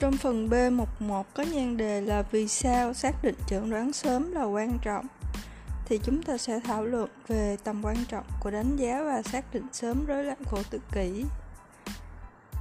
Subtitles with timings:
[0.00, 4.44] Trong phần B11 có nhan đề là vì sao xác định chẩn đoán sớm là
[4.44, 5.06] quan trọng,
[5.86, 9.54] thì chúng ta sẽ thảo luận về tầm quan trọng của đánh giá và xác
[9.54, 11.24] định sớm rối loạn khổ tự kỷ.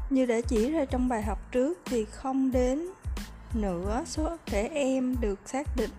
[0.09, 2.87] Như đã chỉ ra trong bài học trước thì không đến
[3.53, 5.91] nửa số trẻ em được xác định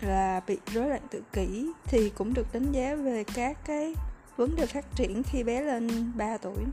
[0.00, 3.94] là bị rối loạn tự kỷ thì cũng được đánh giá về các cái
[4.36, 6.64] vấn đề phát triển khi bé lên 3 tuổi.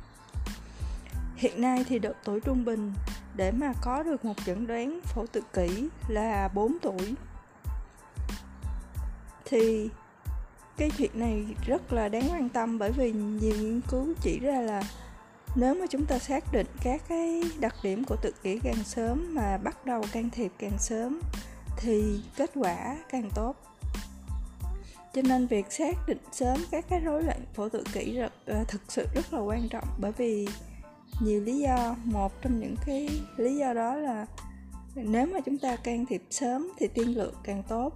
[1.36, 2.94] Hiện nay thì độ tuổi trung bình
[3.36, 7.16] để mà có được một chẩn đoán phẫu tự kỷ là 4 tuổi.
[9.46, 9.90] Thì
[10.78, 14.62] cái chuyện này rất là đáng quan tâm bởi vì nhiều nghiên cứu chỉ ra
[14.62, 14.84] là
[15.56, 19.36] nếu mà chúng ta xác định các cái đặc điểm của tự kỷ càng sớm
[19.36, 21.22] mà bắt đầu can thiệp càng sớm
[21.78, 23.56] thì kết quả càng tốt.
[25.14, 28.68] Cho nên việc xác định sớm các cái rối loạn phổ tự kỷ rất, uh,
[28.68, 30.48] thực sự rất là quan trọng bởi vì
[31.20, 31.96] nhiều lý do.
[32.04, 34.26] Một trong những cái lý do đó là
[34.96, 37.94] nếu mà chúng ta can thiệp sớm thì tiên lượng càng tốt.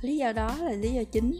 [0.00, 1.38] Lý do đó là lý do chính.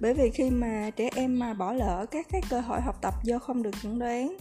[0.00, 3.14] Bởi vì khi mà trẻ em mà bỏ lỡ các cái cơ hội học tập
[3.24, 4.36] do không được chẩn đoán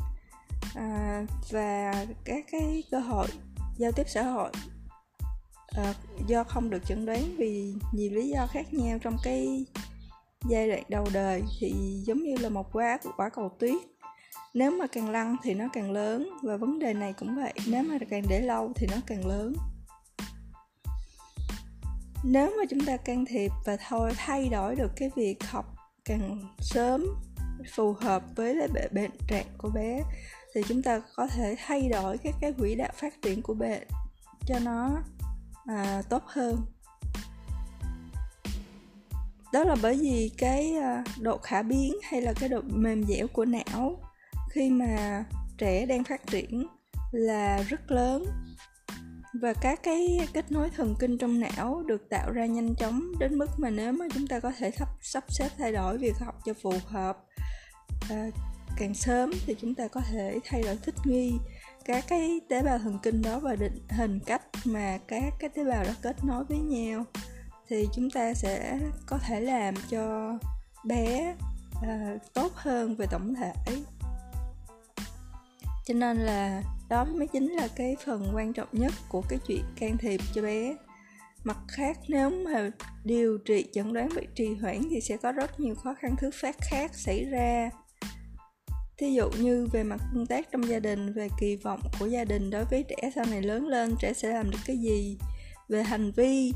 [0.75, 3.27] à, và các cái cơ hội
[3.77, 4.51] giao tiếp xã hội
[5.67, 5.93] à,
[6.27, 9.65] do không được chẩn đoán vì nhiều lý do khác nhau trong cái
[10.49, 11.73] giai đoạn đầu đời thì
[12.05, 13.81] giống như là một quả quả cầu tuyết
[14.55, 17.53] nếu mà càng lăn thì nó càng lớn và vấn đề này cũng vậy.
[17.67, 19.53] Nếu mà càng để lâu thì nó càng lớn.
[22.23, 26.39] Nếu mà chúng ta can thiệp và thôi thay đổi được cái việc học càng
[26.59, 27.05] sớm
[27.75, 30.01] phù hợp với lại bệnh, bệnh trạng của bé
[30.53, 33.87] thì chúng ta có thể thay đổi các cái quỹ đạo phát triển của bệnh
[34.47, 35.03] cho nó
[35.65, 36.57] à, tốt hơn.
[39.53, 43.27] Đó là bởi vì cái à, độ khả biến hay là cái độ mềm dẻo
[43.27, 43.99] của não
[44.55, 45.23] khi mà
[45.57, 46.67] trẻ đang phát triển
[47.11, 48.25] là rất lớn.
[49.41, 53.37] Và các cái kết nối thần kinh trong não được tạo ra nhanh chóng đến
[53.37, 56.35] mức mà nếu mà chúng ta có thể sắp sắp xếp thay đổi việc học
[56.45, 57.17] cho phù hợp
[58.09, 58.27] à,
[58.77, 61.33] càng sớm thì chúng ta có thể thay đổi thích nghi
[61.85, 65.63] các cái tế bào thần kinh đó và định hình cách mà các cái tế
[65.63, 67.03] bào đó kết nối với nhau.
[67.69, 70.33] Thì chúng ta sẽ có thể làm cho
[70.85, 71.35] bé
[71.81, 73.53] à, tốt hơn về tổng thể
[75.85, 79.63] cho nên là đó mới chính là cái phần quan trọng nhất của cái chuyện
[79.75, 80.75] can thiệp cho bé.
[81.43, 82.71] Mặt khác, nếu mà
[83.03, 86.29] điều trị chẩn đoán bị trì hoãn thì sẽ có rất nhiều khó khăn, thứ
[86.33, 87.69] phát khác xảy ra.
[88.97, 92.25] Thí dụ như về mặt công tác trong gia đình, về kỳ vọng của gia
[92.25, 95.17] đình đối với trẻ sau này lớn lên, trẻ sẽ làm được cái gì?
[95.69, 96.53] Về hành vi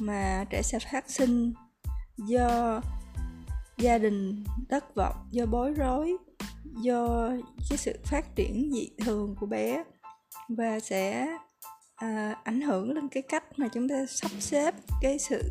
[0.00, 1.52] mà trẻ sẽ phát sinh
[2.16, 2.80] do
[3.78, 6.16] gia đình thất vọng, do bối rối
[6.82, 7.30] do
[7.70, 9.84] cái sự phát triển dị thường của bé
[10.48, 11.26] và sẽ
[11.96, 15.50] à, ảnh hưởng lên cái cách mà chúng ta sắp xếp cái sự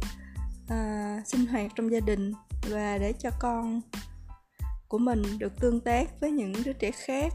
[0.69, 2.33] à, sinh hoạt trong gia đình
[2.69, 3.81] và để cho con
[4.87, 7.33] của mình được tương tác với những đứa trẻ khác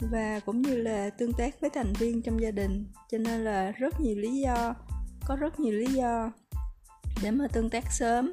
[0.00, 2.86] và cũng như là tương tác với thành viên trong gia đình.
[3.10, 4.74] Cho nên là rất nhiều lý do
[5.26, 6.32] có rất nhiều lý do
[7.22, 8.32] để mà tương tác sớm.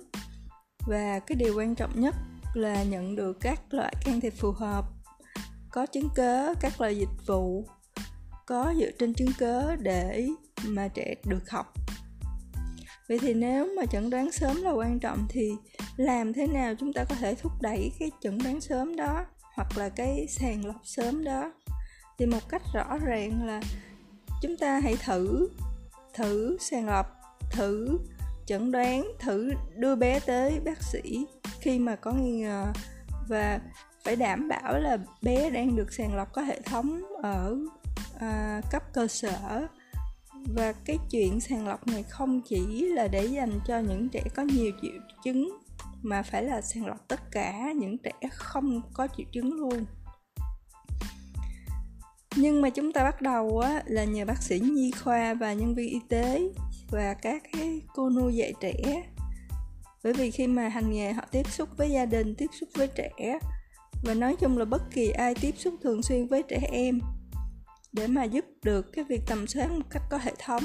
[0.87, 2.15] Và cái điều quan trọng nhất
[2.53, 4.85] là nhận được các loại can thiệp phù hợp,
[5.71, 7.65] có chứng cớ, các loại dịch vụ
[8.45, 10.27] có dựa trên chứng cớ để
[10.65, 11.73] mà trẻ được học.
[13.09, 15.51] Vậy thì nếu mà chẩn đoán sớm là quan trọng thì
[15.97, 19.25] làm thế nào chúng ta có thể thúc đẩy cái chẩn đoán sớm đó
[19.55, 21.51] hoặc là cái sàng lọc sớm đó?
[22.17, 23.61] Thì một cách rõ ràng là
[24.41, 25.49] chúng ta hãy thử
[26.13, 27.05] thử sàng lọc,
[27.51, 27.99] thử
[28.45, 31.25] chẩn đoán thử đưa bé tới bác sĩ
[31.59, 32.73] khi mà có nghi ngờ
[33.29, 33.59] và
[34.03, 37.57] phải đảm bảo là bé đang được sàng lọc có hệ thống ở
[38.19, 39.67] à, cấp cơ sở.
[40.55, 44.43] Và cái chuyện sàng lọc này không chỉ là để dành cho những trẻ có
[44.43, 45.57] nhiều triệu chứng
[46.01, 49.85] mà phải là sàng lọc tất cả những trẻ không có triệu chứng luôn.
[52.35, 55.75] Nhưng mà chúng ta bắt đầu á, là nhờ bác sĩ nhi khoa và nhân
[55.75, 56.41] viên y tế
[56.93, 59.03] và các cái cô nuôi dạy trẻ.
[60.03, 62.87] Bởi vì khi mà hành nghề họ tiếp xúc với gia đình tiếp xúc với
[62.87, 63.39] trẻ
[64.03, 66.99] và nói chung là bất kỳ ai tiếp xúc thường xuyên với trẻ em
[67.91, 70.63] để mà giúp được cái việc tầm soát một cách có hệ thống.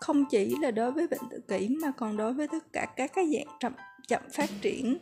[0.00, 3.12] Không chỉ là đối với bệnh tự kỷ mà còn đối với tất cả các
[3.14, 3.72] cái dạng chậm
[4.08, 4.98] chậm phát triển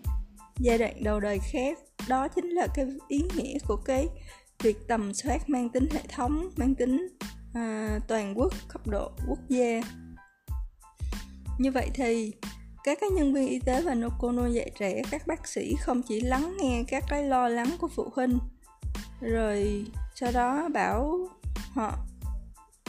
[0.60, 1.78] giai đoạn đầu đời khác.
[2.08, 4.08] Đó chính là cái ý nghĩa của cái
[4.62, 7.08] việc tầm soát mang tính hệ thống mang tính
[7.54, 9.80] à, toàn quốc cấp độ quốc gia
[11.58, 12.32] như vậy thì,
[12.84, 16.20] các cái nhân viên y tế và cô dạy trẻ, các bác sĩ không chỉ
[16.20, 18.38] lắng nghe các cái lo lắng của phụ huynh,
[19.20, 21.28] rồi sau đó bảo
[21.74, 21.98] họ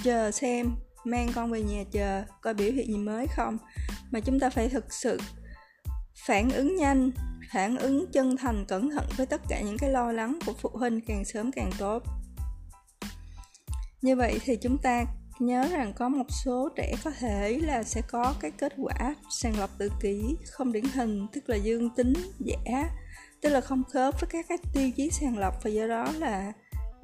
[0.04, 3.58] chờ xem, mang con về nhà chờ, coi biểu hiện gì mới không.
[4.12, 5.20] Mà chúng ta phải thực sự
[6.26, 7.12] phản ứng nhanh,
[7.54, 10.70] phản ứng chân thành, cẩn thận với tất cả những cái lo lắng của phụ
[10.74, 12.04] huynh càng sớm càng tốt.
[14.02, 15.06] Như vậy thì chúng ta
[15.40, 19.60] nhớ rằng có một số trẻ có thể là sẽ có cái kết quả sàng
[19.60, 22.90] lọc tự kỷ không điển hình, tức là dương tính, giả.
[23.42, 26.54] Tức là không khớp với các cái tiêu chí sàng lọc và do đó là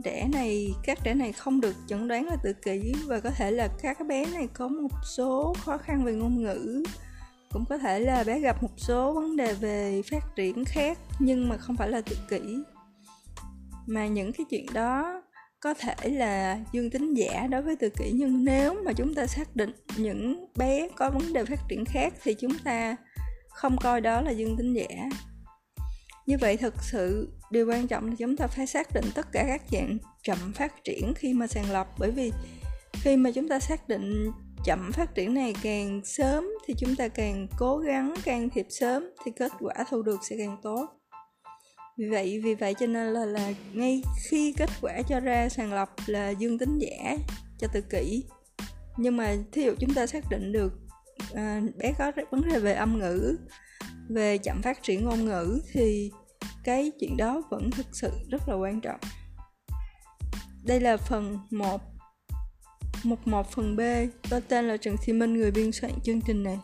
[0.04, 3.52] trẻ này, các trẻ này không được chẩn đoán là tự kỷ và có thể
[3.52, 6.84] là các bé này có một số khó khăn về ngôn ngữ.
[7.54, 11.50] Cũng có thể là bé gặp một số vấn đề về phát triển khác nhưng
[11.50, 12.42] mà không phải là tự kỷ.
[13.88, 15.22] Mà những cái chuyện đó
[15.62, 19.28] có thể là dương tính giả đối với tự kỷ, nhưng nếu mà chúng ta
[19.28, 22.96] xác định những bé có vấn đề phát triển khác thì chúng ta
[23.50, 25.10] không coi đó là dương tính giả.
[26.26, 29.44] Như vậy thực sự, điều quan trọng là chúng ta phải xác định tất cả
[29.48, 32.32] các dạng chậm phát triển khi mà sàng lọc, bởi vì
[32.94, 34.32] khi mà chúng ta xác định
[34.66, 39.10] chậm phát triển này càng sớm thì chúng ta càng cố gắng, can thiệp sớm
[39.26, 40.99] thì kết quả thu được sẽ càng tốt
[42.00, 45.74] vì vậy vì vậy cho nên là là ngay khi kết quả cho ra sàng
[45.74, 47.18] lọc là dương tính giả
[47.58, 48.24] cho tự kỷ.
[48.98, 50.74] Nhưng mà thí dụ chúng ta xác định được
[51.34, 53.38] à, bé có vấn đề về âm ngữ
[54.10, 56.12] về chậm phát triển ngôn ngữ thì
[56.64, 59.00] cái chuyện đó vẫn thực sự rất là quan trọng.
[60.64, 61.82] Đây là phần 1
[63.04, 63.80] một một phần B
[64.30, 66.58] Tôi tên là Trần Thị Minh, người biên soạn chương trình này.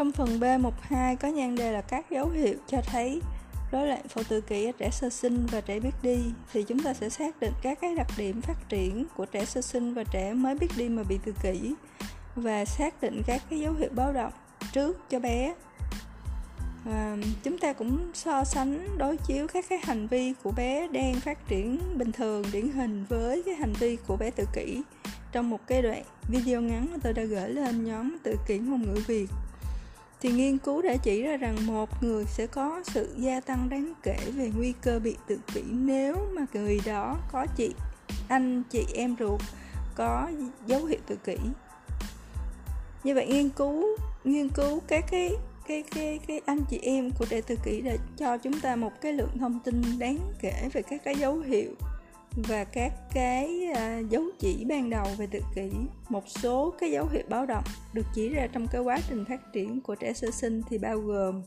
[0.00, 3.20] Trong phần B12 có nhan đề là các dấu hiệu cho thấy
[3.72, 6.18] rối loạn phổ tự kỷ ở trẻ sơ sinh và trẻ biết đi
[6.52, 9.60] thì chúng ta sẽ xác định các cái đặc điểm phát triển của trẻ sơ
[9.60, 11.74] sinh và trẻ mới biết đi mà bị tự kỷ
[12.36, 14.32] và xác định các cái dấu hiệu báo động
[14.72, 15.54] trước cho bé.
[16.86, 21.14] À, chúng ta cũng so sánh đối chiếu các cái hành vi của bé đang
[21.14, 24.82] phát triển bình thường điển hình với cái hành vi của bé tự kỷ.
[25.32, 28.82] Trong một cái đoạn video ngắn mà tôi đã gửi lên nhóm tự kỷ ngôn
[28.82, 29.26] ngữ việt
[30.20, 33.92] thì nghiên cứu đã chỉ ra rằng một người sẽ có sự gia tăng đáng
[34.02, 37.74] kể về nguy cơ bị tự kỷ nếu mà người đó có chị,
[38.28, 39.40] anh, chị em ruột
[39.94, 40.30] có
[40.66, 41.36] dấu hiệu tự kỷ.
[43.04, 43.84] Như vậy nghiên cứu
[44.24, 45.32] nghiên cứu các cái
[45.68, 48.92] cái cái cái anh chị em của trẻ tự kỷ đã cho chúng ta một
[49.00, 51.74] cái lượng thông tin đáng kể về các cái dấu hiệu
[52.36, 55.70] và các cái à, dấu chỉ ban đầu về tự kỷ,
[56.08, 59.52] một số cái dấu hiệu báo động được chỉ ra trong cái quá trình phát
[59.52, 61.42] triển của trẻ sơ sinh thì bao gồm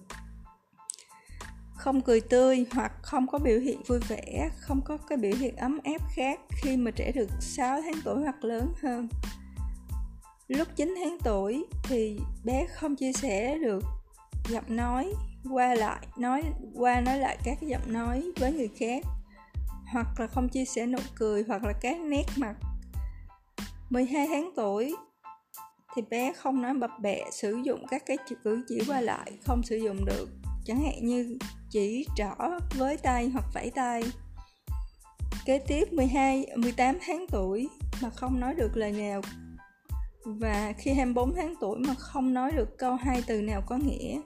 [1.84, 5.56] không cười tươi hoặc không có biểu hiện vui vẻ, không có cái biểu hiện
[5.56, 9.08] ấm áp khác khi mà trẻ được 6 tháng tuổi hoặc lớn hơn.
[10.48, 13.84] Lúc 9 tháng tuổi thì bé không chia sẻ được
[14.50, 15.14] giọng nói
[15.52, 16.44] qua lại, nói,
[16.74, 19.06] qua nói lại các giọng nói với người khác
[19.94, 22.56] hoặc là không chia sẻ nụ cười hoặc là các nét mặt.
[23.90, 24.96] 12 tháng tuổi
[25.96, 29.64] thì bé không nói bập bẹ, sử dụng các cái cử chỉ qua lại, không
[29.64, 30.30] sử dụng được.
[30.66, 31.38] Chẳng hạn như
[31.70, 32.36] chỉ trỏ
[32.78, 34.04] với tay hoặc vẫy tay.
[35.46, 37.70] Kế tiếp 12 18 tháng tuổi
[38.02, 39.22] mà không nói được lời nào.
[40.26, 44.22] Và khi 24 tháng tuổi mà không nói được câu hai từ nào có nghĩa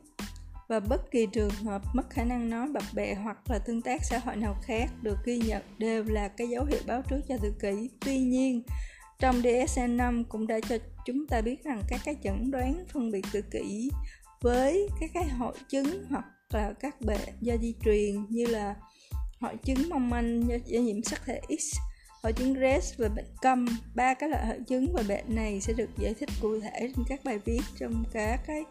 [0.68, 4.02] và bất kỳ trường hợp mất khả năng nói bập bẹ hoặc là tương tác
[4.04, 7.38] xã hội nào khác được ghi nhận đều là cái dấu hiệu báo trước cho
[7.42, 7.90] tự kỷ.
[8.06, 8.64] Tuy nhiên,
[9.20, 13.26] trong DSM-5 cũng đã cho chúng ta biết rằng các cái chẩn đoán phân biệt
[13.32, 13.90] tự kỷ
[14.42, 18.76] với các cái hội chứng hoặc là các bệnh do di truyền như là
[19.40, 21.78] hội chứng mong manh do, do nhiễm sắc thể X
[22.24, 25.74] hội chứng Rett và bệnh câm ba cái loại hội chứng và bệnh này sẽ
[25.74, 28.64] được giải thích cụ thể trên các bài viết trong các cái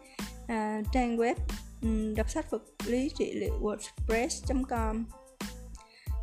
[0.47, 1.35] à, trang web
[1.81, 5.05] um, đọc sách vật lý trị liệu wordpress.com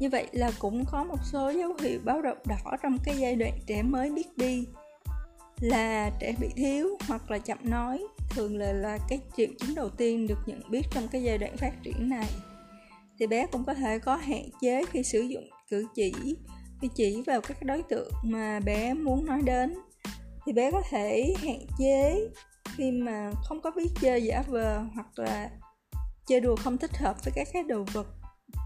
[0.00, 3.34] như vậy là cũng có một số dấu hiệu báo động đỏ trong cái giai
[3.34, 4.66] đoạn trẻ mới biết đi.
[5.60, 9.88] Là trẻ bị thiếu hoặc là chậm nói thường là là cái triệu chứng đầu
[9.88, 12.28] tiên được nhận biết trong cái giai đoạn phát triển này.
[13.18, 16.12] Thì bé cũng có thể có hạn chế khi sử dụng cử chỉ
[16.80, 19.74] khi chỉ vào các đối tượng mà bé muốn nói đến.
[20.46, 22.28] Thì bé có thể hạn chế
[22.64, 25.50] khi mà không có biết chơi giả vờ hoặc là
[26.26, 28.06] chơi đùa không thích hợp với các cái đồ vật,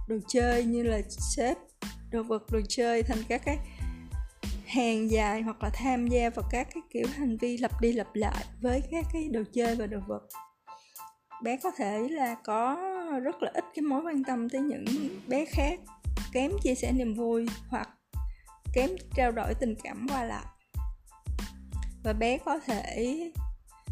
[0.08, 1.54] đồ chơi như là xếp,
[2.10, 3.58] đồ vật, đồ chơi thành các cái
[4.66, 8.14] hàng dài hoặc là tham gia vào các cái kiểu hành vi lặp đi lặp
[8.14, 10.22] lại với các cái đồ chơi và đồ vật.
[11.42, 12.76] Bé có thể là có
[13.22, 14.84] rất là ít cái mối quan tâm tới những
[15.28, 15.80] bé khác,
[16.32, 17.88] kém chia sẻ niềm vui hoặc
[18.74, 20.44] kém trao đổi tình cảm qua lại.
[22.04, 23.32] Và bé có thể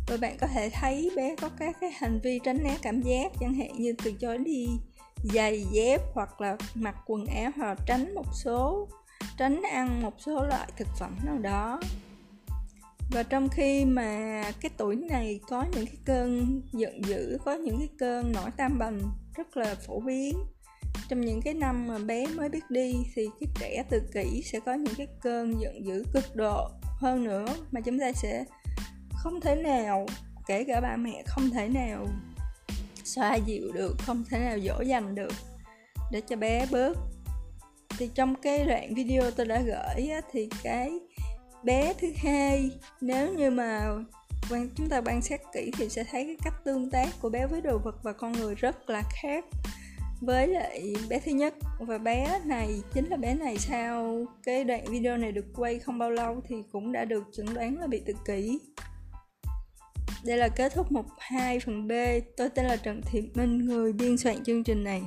[0.07, 3.33] và bạn có thể thấy bé có các cái hành vi tránh né cảm giác,
[3.41, 4.69] chẳng hạn như từ chối đi
[5.35, 8.89] giày, dép hoặc là mặc quần áo hoặc tránh một số,
[9.39, 11.81] tránh ăn một số loại thực phẩm nào đó.
[13.13, 17.79] Và trong khi mà cái tuổi này có những cái cơn giận dữ, có những
[17.79, 19.01] cái cơn nổi tam bành
[19.37, 20.39] rất là phổ biến,
[21.09, 24.61] trong những cái năm mà bé mới biết đi thì cái trẻ tự kỷ sẽ
[24.61, 28.45] có những cái cơn giận dữ cực độ hơn nữa, mà chúng ta sẽ
[29.26, 30.06] không thể nào
[30.47, 32.06] kể cả ba mẹ không thể nào
[33.04, 35.33] xoa dịu được không thể nào dỗ dành được.
[36.12, 36.99] Để cho bé bớt.
[37.99, 40.90] Thì trong cái đoạn video tôi đã gửi á, thì cái
[41.64, 43.80] bé thứ hai nếu như mà
[44.50, 47.47] quan chúng ta quan sát kỹ thì sẽ thấy cái cách tương tác của bé
[47.47, 49.45] với đồ vật và con người rất là khác
[50.21, 51.54] với lại bé thứ nhất.
[51.80, 55.99] Và bé này chính là bé này sau cái đoạn video này được quay không
[55.99, 58.59] bao lâu thì cũng đã được chẩn đoán là bị tự kỷ
[60.25, 61.93] đây là kết thúc mục 2 phần B
[62.37, 65.03] tôi tên là Trần Thị Minh người biên soạn chương trình này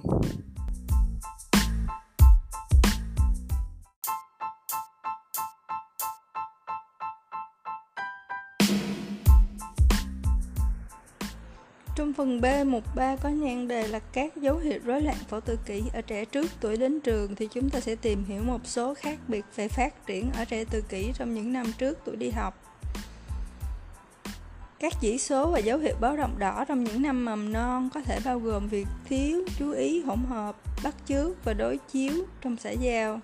[11.99, 15.39] Trong phần B, mục 3 có nhan đề là các dấu hiệu rối loạn phổ
[15.39, 18.61] tự kỷ ở trẻ trước tuổi đến trường thì chúng ta sẽ tìm hiểu một
[18.63, 22.15] số khác biệt về phát triển ở trẻ tự kỷ trong những năm trước tuổi
[22.15, 22.68] đi học.
[24.79, 28.01] Các chỉ số và dấu hiệu báo động đỏ trong những năm mầm non có
[28.01, 32.57] thể bao gồm việc thiếu chú ý hỗn hợp, bắt chước và đối chiếu trong
[32.57, 33.19] xã giao.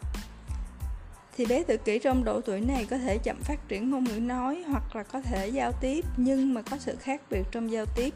[1.37, 4.19] Thì bé tự kỷ trong độ tuổi này có thể chậm phát triển ngôn ngữ
[4.19, 7.85] nói hoặc là có thể giao tiếp nhưng mà có sự khác biệt trong giao
[7.95, 8.13] tiếp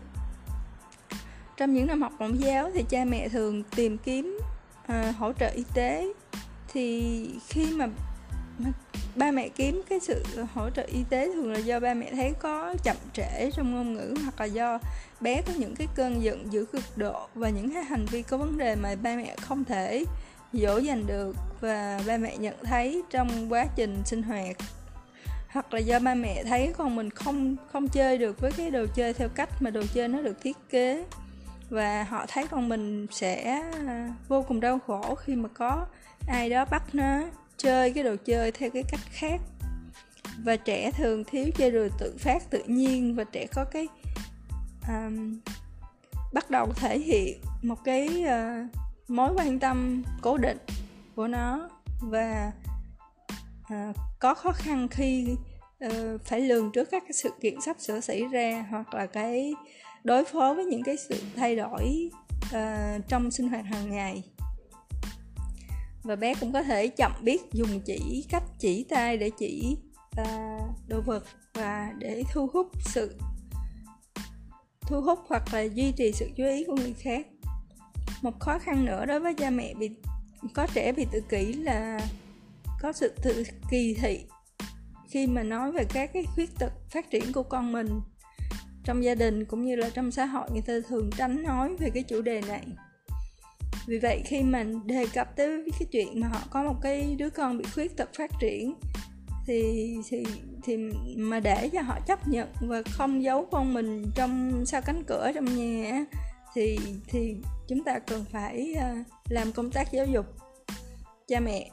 [1.60, 4.39] trong những năm học mẫu giáo thì cha mẹ thường tìm kiếm
[4.88, 6.13] à, hỗ trợ y tế
[6.74, 7.93] thì khi mà, mà
[9.16, 10.24] ba mẹ kiếm cái sự
[10.54, 13.94] hỗ trợ y tế thường là do ba mẹ thấy có chậm trễ trong ngôn
[13.94, 14.80] ngữ hoặc là do
[15.22, 18.38] bé có những cái cơn giận dữ cực độ và những cái hành vi có
[18.38, 20.06] vấn đề mà ba mẹ không thể
[20.54, 24.56] dỗ dành được và ba mẹ nhận thấy trong quá trình sinh hoạt.
[25.50, 28.86] Hoặc là do ba mẹ thấy con mình không không chơi được với cái đồ
[28.96, 31.06] chơi theo cách mà đồ chơi nó được thiết kế
[31.70, 33.63] và họ thấy con mình sẽ
[34.28, 35.86] vô cùng đau khổ khi mà có
[36.28, 37.22] ai đó bắt nó
[37.60, 39.42] chơi cái đồ chơi theo cái cách khác.
[40.44, 43.88] Và trẻ thường thiếu chơi đồ tự phát tự nhiên và trẻ có cái
[44.88, 45.39] um,
[46.34, 48.70] bắt đầu thể hiện một cái uh,
[49.10, 50.58] mối quan tâm cố định
[51.16, 51.70] của nó.
[52.01, 52.51] Và
[53.74, 55.28] uh, có khó khăn khi
[55.86, 55.92] uh,
[56.25, 59.54] phải lường trước các cái sự kiện sắp sửa xảy ra hoặc là cái
[60.04, 62.10] đối phó với những cái sự thay đổi
[62.56, 64.24] uh, trong sinh hoạt hàng ngày
[66.10, 69.78] và bé cũng có thể chậm biết dùng chỉ cách chỉ tay để chỉ
[70.22, 71.24] uh, đồ vật
[71.54, 73.16] và để thu hút sự
[74.82, 77.28] thu hút hoặc là duy trì sự chú ý của người khác.
[78.22, 79.89] Một khó khăn nữa đối với cha mẹ bị
[80.54, 82.00] có trẻ bị tự kỷ là
[82.82, 84.25] có sự tự kỳ thị
[85.10, 88.01] khi mà nói về các cái khuyết tật phát triển của con mình.
[88.84, 91.89] Trong gia đình cũng như là trong xã hội người ta thường tránh nói về
[91.89, 92.63] cái chủ đề này
[93.89, 97.29] vì vậy, khi mình đề cập tới cái chuyện mà họ có một cái đứa
[97.29, 98.75] con bị khuyết tật phát triển,
[99.48, 100.25] thì thì
[100.63, 100.77] thì
[101.17, 105.31] mà để cho họ chấp nhận và không giấu con mình trong sau cánh cửa
[105.36, 106.05] trong nhà
[106.53, 107.36] thì thì
[107.67, 108.96] chúng ta cần phải ờ,
[109.29, 110.25] làm công tác giáo dục.
[111.27, 111.69] Cha mẹ,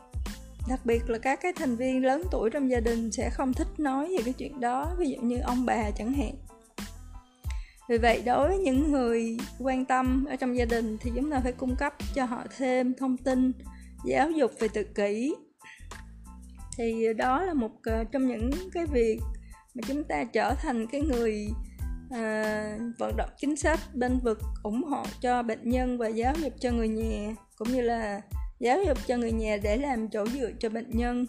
[0.69, 3.69] đặc biệt là các cái thành viên lớn tuổi trong gia đình sẽ không thích
[3.79, 6.35] nói về cái chuyện đó, ví dụ như ông bà chẳng hạn
[7.89, 11.41] vì vậy đối với những người quan tâm ở trong gia đình thì chúng ta
[11.41, 13.53] phải cung cấp cho họ thêm thông tin
[14.05, 15.35] giáo dục về tự kỷ.
[16.77, 19.21] Thì đó là một ờ, trong những cái việc
[19.75, 21.49] mà chúng ta trở thành cái người
[22.11, 26.53] à, vận động chính sách bên vực ủng hộ cho bệnh nhân và giáo dục
[26.61, 28.21] cho người nhà cũng như là
[28.61, 31.27] giáo dục cho người nhà để làm chỗ dựa cho bệnh nhân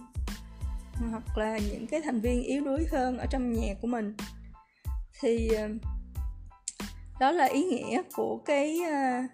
[1.12, 4.16] hoặc là những cái thành viên yếu đuối hơn ở trong nhà của mình.
[5.22, 5.68] Thì ờ,
[7.19, 9.29] đó là ý nghĩa của cái uh,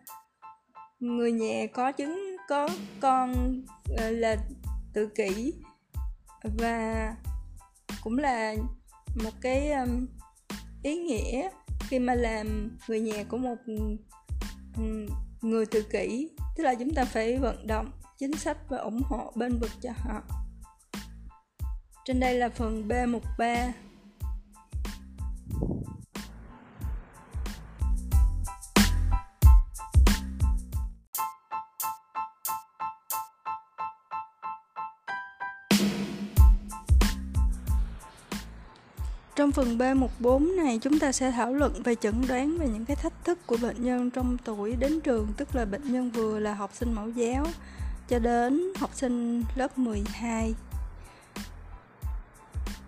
[0.99, 3.61] người nhà có chứng có con
[3.93, 4.37] uh, là
[4.93, 5.53] tự kỷ.
[6.59, 7.15] Và
[8.03, 8.55] cũng là
[9.23, 10.07] một cái um,
[10.83, 11.49] ý nghĩa
[11.79, 13.55] khi mà làm người nhà của một
[14.77, 15.07] um,
[15.41, 16.29] người tự kỷ.
[16.57, 19.91] Tức là chúng ta phải vận động chính sách và ủng hộ bên vực cho
[19.95, 20.21] họ.
[22.05, 23.92] Trên đây là phần B13 Trong
[39.53, 43.13] phần B14 này, chúng ta sẽ thảo luận về chẩn đoán về những cái thách
[43.23, 46.71] thức của bệnh nhân trong tuổi đến trường, tức là bệnh nhân vừa là học
[46.73, 47.45] sinh mẫu giáo
[48.07, 50.53] cho đến học sinh lớp 12.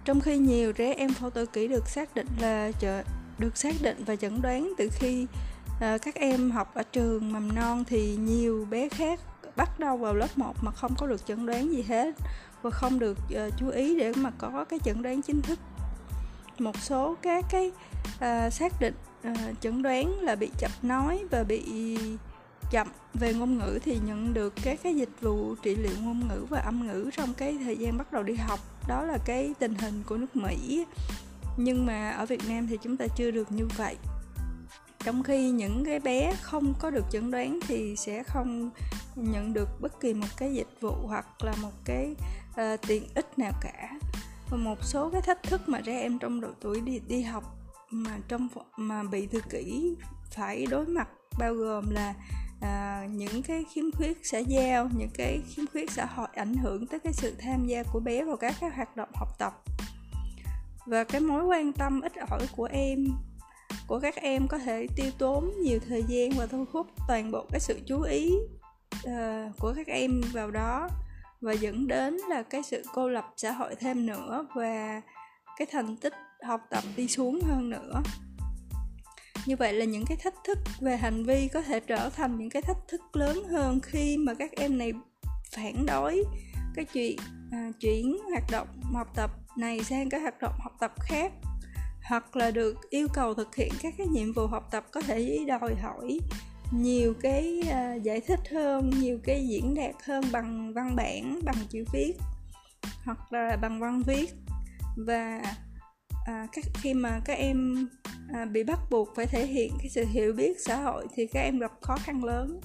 [0.06, 2.72] Trong khi nhiều trẻ em phẫu tự kỷ được xác định là
[3.40, 5.28] được xác định và chẩn đoán từ khi
[5.82, 9.20] à, các em học ở trường mầm non thì nhiều bé khác
[9.56, 12.16] bắt đầu vào lớp 1 mà không có được chẩn đoán gì hết
[12.62, 15.60] và không được à, chú ý để mà có cái chẩn đoán chính thức
[16.62, 17.72] một số các cái
[18.16, 18.94] uh, xác định
[19.32, 21.98] uh, chẩn đoán là bị chậm nói và bị
[22.72, 26.46] chậm về ngôn ngữ thì nhận được các cái dịch vụ trị liệu ngôn ngữ
[26.50, 28.60] và âm ngữ trong cái thời gian bắt đầu đi học.
[28.88, 30.86] Đó là cái tình hình của nước Mỹ.
[31.58, 33.96] Nhưng mà ở Việt Nam thì chúng ta chưa được như vậy.
[35.04, 38.72] Trong khi những cái bé không có được chẩn đoán thì sẽ không
[39.16, 42.16] nhận được bất kỳ một cái dịch vụ hoặc là một cái
[42.50, 43.90] uh, tiện ích nào cả
[44.50, 47.44] và một số cái thách thức mà trẻ em trong độ tuổi đi đi học
[47.92, 48.48] mà trong
[48.78, 49.96] mà bị tự kỷ
[50.32, 51.08] phải đối mặt
[51.40, 52.14] bao gồm là
[52.62, 56.88] à, những cái khiếm khuyết xã giao những cái khiếm khuyết xã hội ảnh hưởng
[56.88, 59.54] tới cái sự tham gia của bé vào các cái hoạt động học tập.
[60.86, 63.08] Và cái mối quan tâm ít ỏi của em
[63.88, 67.46] của các em có thể tiêu tốn nhiều thời gian và thu hút toàn bộ
[67.52, 68.32] cái sự chú ý
[68.96, 70.90] uh, của các em vào đó
[71.42, 75.02] và dẫn đến là cái sự cô lập xã hội thêm nữa và
[75.58, 76.14] cái thành tích
[76.44, 78.02] học tập đi xuống hơn nữa.
[79.46, 82.50] Như vậy là những cái thách thức về hành vi có thể trở thành những
[82.50, 84.94] cái thách thức lớn hơn khi mà các em này
[85.56, 86.24] phản đối
[86.76, 87.18] cái chuyện
[87.52, 91.32] à, chuyển hoạt động học tập này sang cái hoạt động học tập khác
[92.04, 95.40] hoặc là được yêu cầu thực hiện các cái nhiệm vụ học tập có thể
[95.48, 96.20] đòi hỏi
[96.72, 101.58] nhiều cái uh, giải thích hơn nhiều cái diễn đạt hơn bằng văn bản bằng
[101.70, 102.14] chữ viết
[103.04, 104.34] hoặc là bằng văn viết.
[104.98, 105.42] Và
[106.26, 107.90] à, các khi mà các em
[108.34, 111.42] à, bị bắt buộc phải thể hiện cái sự hiểu biết xã hội thì các
[111.42, 112.60] em gặp khó khăn lớn.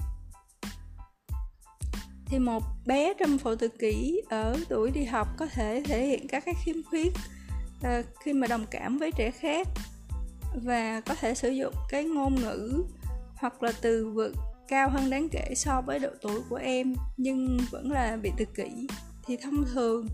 [2.25, 6.27] Thì một bé trong phẫu tự kỷ ở tuổi đi học có thể thể hiện
[6.27, 7.13] các cái khiếm khuyết
[7.83, 9.67] à, khi mà đồng cảm với trẻ khác
[10.63, 12.83] và có thể sử dụng cái ngôn ngữ
[13.41, 14.33] hoặc là từ vựng
[14.67, 18.45] cao hơn đáng kể so với độ tuổi của em nhưng vẫn là bị tự
[18.45, 18.87] kỷ.
[19.25, 20.07] Thì thông thường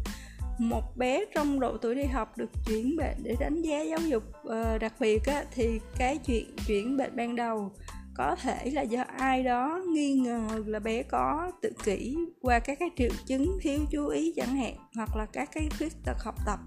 [0.60, 4.24] một bé trong độ tuổi đi học được chuyển bệnh để đánh giá giáo dục
[4.48, 7.72] uh, đặc biệt á, thì cái chuyện chuyển bệnh ban đầu
[8.16, 12.80] có thể là do ai đó nghi ngờ là bé có tự kỷ qua các
[12.80, 16.36] cái triệu chứng thiếu chú ý chẳng hạn hoặc là các cái khuyết tật học
[16.46, 16.60] tập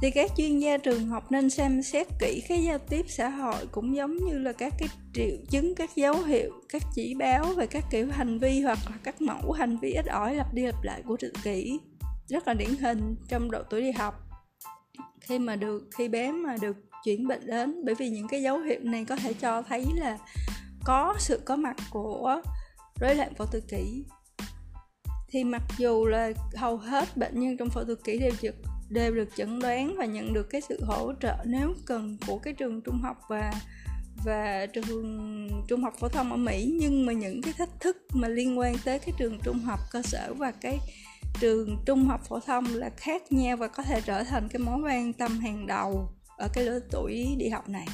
[0.00, 3.66] thì các chuyên gia trường học nên xem xét kỹ cái giao tiếp xã hội
[3.72, 7.66] cũng giống như là các cái triệu chứng, các dấu hiệu, các chỉ báo về
[7.66, 10.82] các kiểu hành vi hoặc là các mẫu hành vi ít ỏi lặp đi lặp
[10.82, 11.80] lại của tự kỷ.
[12.28, 14.14] Rất là điển hình trong độ tuổi đi học.
[15.20, 18.58] Khi mà được, khi bé mà được chuyển bệnh đến, bởi vì những cái dấu
[18.58, 20.18] hiệu này có thể cho thấy là
[20.84, 22.42] có sự có mặt của
[23.00, 24.04] rối loạn phẫu tự kỷ.
[25.28, 28.54] Thì mặc dù là hầu hết bệnh nhân trong phẫu tự kỷ đều được
[28.88, 32.54] đều được chẩn đoán và nhận được cái sự hỗ trợ nếu cần của cái
[32.54, 33.52] trường trung học và
[34.24, 36.76] và trường trung học phổ thông ở Mỹ.
[36.80, 40.02] Nhưng mà những cái thách thức mà liên quan tới cái trường trung học cơ
[40.02, 40.78] sở và cái
[41.40, 44.80] trường trung học phổ thông là khác nhau và có thể trở thành cái mối
[44.84, 47.86] quan tâm hàng đầu ở cái lứa tuổi đi học này.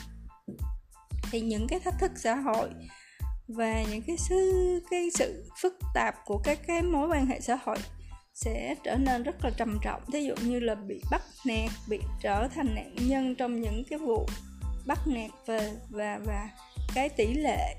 [1.30, 2.68] Thì những cái thách thức xã hội
[3.48, 4.52] và những cái sự
[4.90, 7.78] cái sự phức tạp của các cái mối quan hệ xã hội
[8.44, 10.02] sẽ trở nên rất là trầm trọng.
[10.12, 13.98] Thí dụ như là bị bắt nạt bị trở thành nạn nhân trong những cái
[13.98, 14.26] vụ
[14.86, 16.48] bắt nạt và và và
[16.94, 17.74] cái tỷ lệ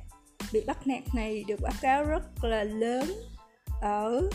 [0.53, 3.13] bị bắt nạt này được báo cáo rất là lớn
[3.81, 4.29] ở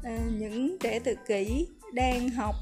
[0.00, 2.54] uh, những trẻ tự kỷ đang học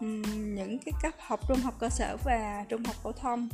[0.00, 0.22] um,
[0.54, 3.48] những cái cấp học trung học cơ sở và trung học phổ thông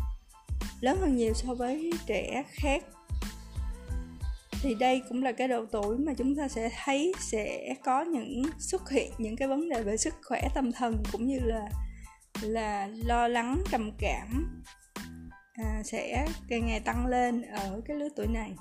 [0.80, 2.84] lớn hơn nhiều so với trẻ khác
[4.62, 8.42] thì đây cũng là cái độ tuổi mà chúng ta sẽ thấy sẽ có những
[8.58, 11.68] xuất hiện những cái vấn đề về sức khỏe tâm thần cũng như là
[12.42, 14.62] là lo lắng trầm cảm
[15.52, 18.52] à, sẽ càng ngày tăng lên ở cái lứa tuổi này.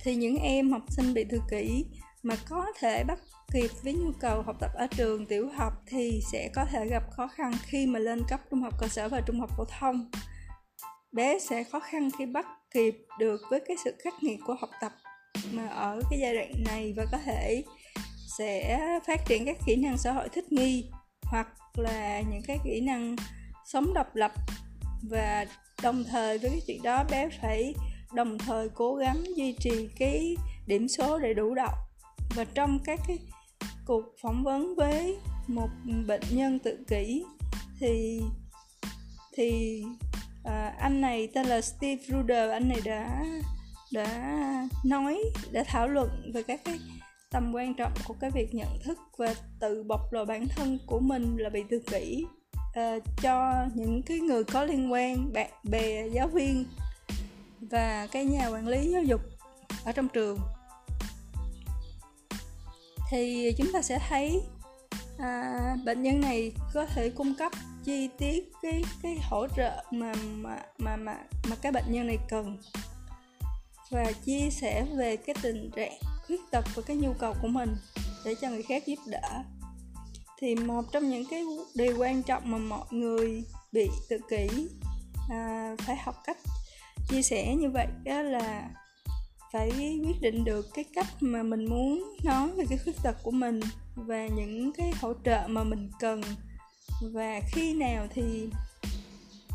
[0.00, 1.84] Thì những em học sinh bị tự kỷ
[2.22, 3.18] mà có thể bắt
[3.52, 7.02] kịp với nhu cầu học tập ở trường tiểu học thì sẽ có thể gặp
[7.10, 10.10] khó khăn khi mà lên cấp trung học cơ sở và trung học phổ thông
[11.12, 14.70] bé sẽ khó khăn khi bắt kịp được với cái sự khắc nghiệt của học
[14.80, 14.92] tập
[15.52, 17.64] mà ở cái giai đoạn này và có thể
[18.38, 20.84] sẽ phát triển các kỹ năng xã hội thích nghi
[21.22, 23.16] hoặc là những cái kỹ năng
[23.64, 24.32] sống độc lập.
[25.10, 25.46] Và
[25.82, 27.74] đồng thời với cái chuyện đó, bé phải
[28.14, 31.72] đồng thời cố gắng duy trì cái điểm số để đủ đậu.
[32.36, 33.18] Và trong các cái
[33.86, 35.68] cuộc phỏng vấn với một
[36.06, 37.24] bệnh nhân tự kỷ
[37.80, 38.20] thì
[39.36, 39.82] thì
[40.44, 43.24] à, anh này tên là Steve Ruder anh này đã
[43.92, 45.18] đã nói
[45.50, 46.78] đã thảo luận về các cái
[47.30, 51.00] tầm quan trọng của cái việc nhận thức và tự bộc lộ bản thân của
[51.00, 52.26] mình là bị tự kỷ
[52.56, 56.64] uh, cho những cái người có liên quan bạn bè giáo viên
[57.60, 59.20] và cái nhà quản lý giáo dục
[59.84, 60.38] ở trong trường.
[63.10, 64.42] Thì chúng ta sẽ thấy
[65.22, 67.52] à, bệnh nhân này có thể cung cấp
[67.84, 71.16] chi tiết cái cái hỗ trợ mà mà mà mà,
[71.50, 72.58] mà cái bệnh nhân này cần
[73.90, 75.92] và chia sẻ về cái tình trạng
[76.26, 77.76] khuyết tật và cái nhu cầu của mình
[78.24, 79.42] để cho người khác giúp đỡ.
[80.38, 84.68] Thì một trong những cái điều quan trọng mà mọi người bị tự kỷ
[85.30, 86.38] à, phải học cách
[87.08, 88.70] chia sẻ như vậy đó là
[89.52, 89.70] phải
[90.06, 93.60] quyết định được cái cách mà mình muốn nói về cái khuyết tật của mình
[93.94, 96.20] và những cái hỗ trợ mà mình cần.
[97.12, 98.48] Và khi nào thì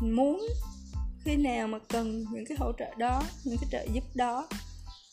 [0.00, 0.46] muốn,
[1.24, 4.48] khi nào mà cần những cái hỗ trợ đó, những cái trợ giúp đó.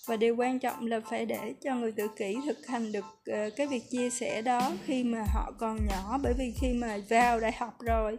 [0.07, 3.49] Và điều quan trọng là phải để cho người tự kỷ thực hành được ờ,
[3.55, 6.17] cái việc chia sẻ đó khi mà họ còn nhỏ.
[6.23, 8.17] Bởi vì khi mà vào đại học rồi,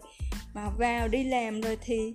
[0.55, 2.15] mà vào đi làm rồi thì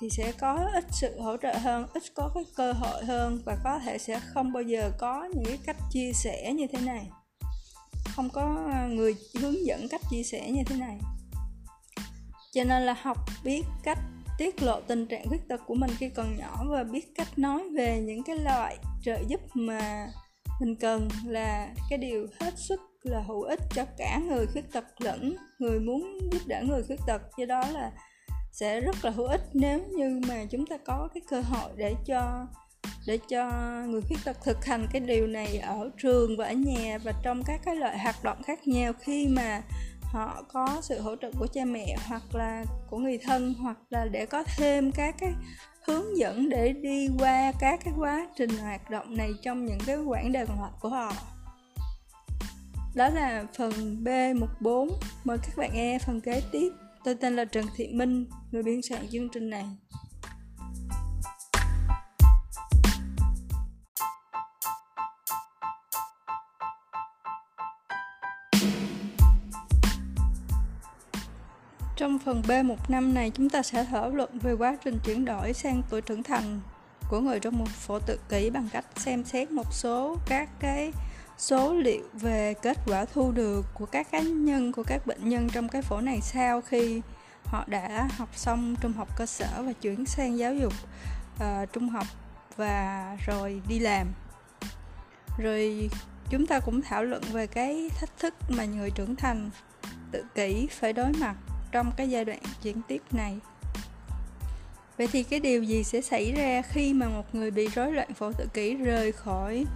[0.00, 3.56] thì sẽ có ít sự hỗ trợ hơn, ít có cái cơ hội hơn và
[3.64, 7.10] có thể sẽ không bao giờ có những cái cách chia sẻ như thế này.
[8.16, 10.98] Không có à, người hướng dẫn cách chia sẻ như thế này.
[12.52, 13.98] Cho nên là học biết cách
[14.38, 17.62] tiết lộ tình trạng khuyết tật của mình khi còn nhỏ và biết cách nói
[17.76, 20.08] về những cái loại trợ giúp mà
[20.60, 24.84] mình cần là cái điều hết sức là hữu ích cho cả người khuyết tật
[24.98, 27.22] lẫn người muốn giúp đỡ người khuyết tật.
[27.38, 27.92] Do đó là
[28.60, 31.94] sẽ rất là hữu ích nếu như mà chúng ta có cái cơ hội để
[32.06, 32.46] cho
[33.06, 33.50] để cho
[33.86, 37.42] người khuyết tật thực hành cái điều này ở trường và ở nhà và trong
[37.46, 39.62] các cái loại hoạt động khác nhau khi mà
[40.02, 44.04] họ có sự hỗ trợ của cha mẹ hoặc là của người thân hoặc là
[44.04, 45.32] để có thêm các cái
[45.82, 49.96] hướng dẫn để đi qua các cái quá trình hoạt động này trong những cái
[49.96, 51.12] quãng đời còn lại của họ.
[52.94, 53.72] Đó là phần
[54.04, 54.90] B14
[55.24, 56.70] mời các bạn nghe phần kế tiếp
[57.06, 59.64] tôi tên là Trần Thị Minh, người biên soạn chương trình này.
[71.96, 75.82] Trong phần B15 này, chúng ta sẽ thảo luận về quá trình chuyển đổi sang
[75.90, 76.60] tuổi trưởng thành
[77.10, 80.92] của người trong một phổ tự kỷ bằng cách xem xét một số các cái
[81.38, 85.48] số liệu về kết quả thu được của các cá nhân của các bệnh nhân
[85.52, 87.00] trong cái phổ này sau khi
[87.44, 90.72] họ đã học xong trung học cơ sở và chuyển sang giáo dục
[91.36, 92.06] uh, trung học
[92.56, 94.06] và rồi đi làm.
[95.38, 95.90] Rồi
[96.30, 99.50] chúng ta cũng thảo luận về cái thách thức mà người trưởng thành
[100.12, 101.34] tự kỷ phải đối mặt
[101.72, 103.38] trong cái giai đoạn chuyển tiếp này.
[104.96, 108.14] Vậy thì cái điều gì sẽ xảy ra khi mà một người bị rối loạn
[108.14, 109.66] phổ tự kỷ rời khỏi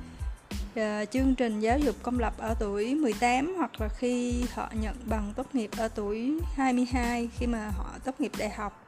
[0.81, 4.97] Ờ, chương trình giáo dục công lập ở tuổi 18 hoặc là khi họ nhận
[5.07, 8.87] bằng tốt nghiệp ở tuổi 22 khi mà họ tốt nghiệp đại học.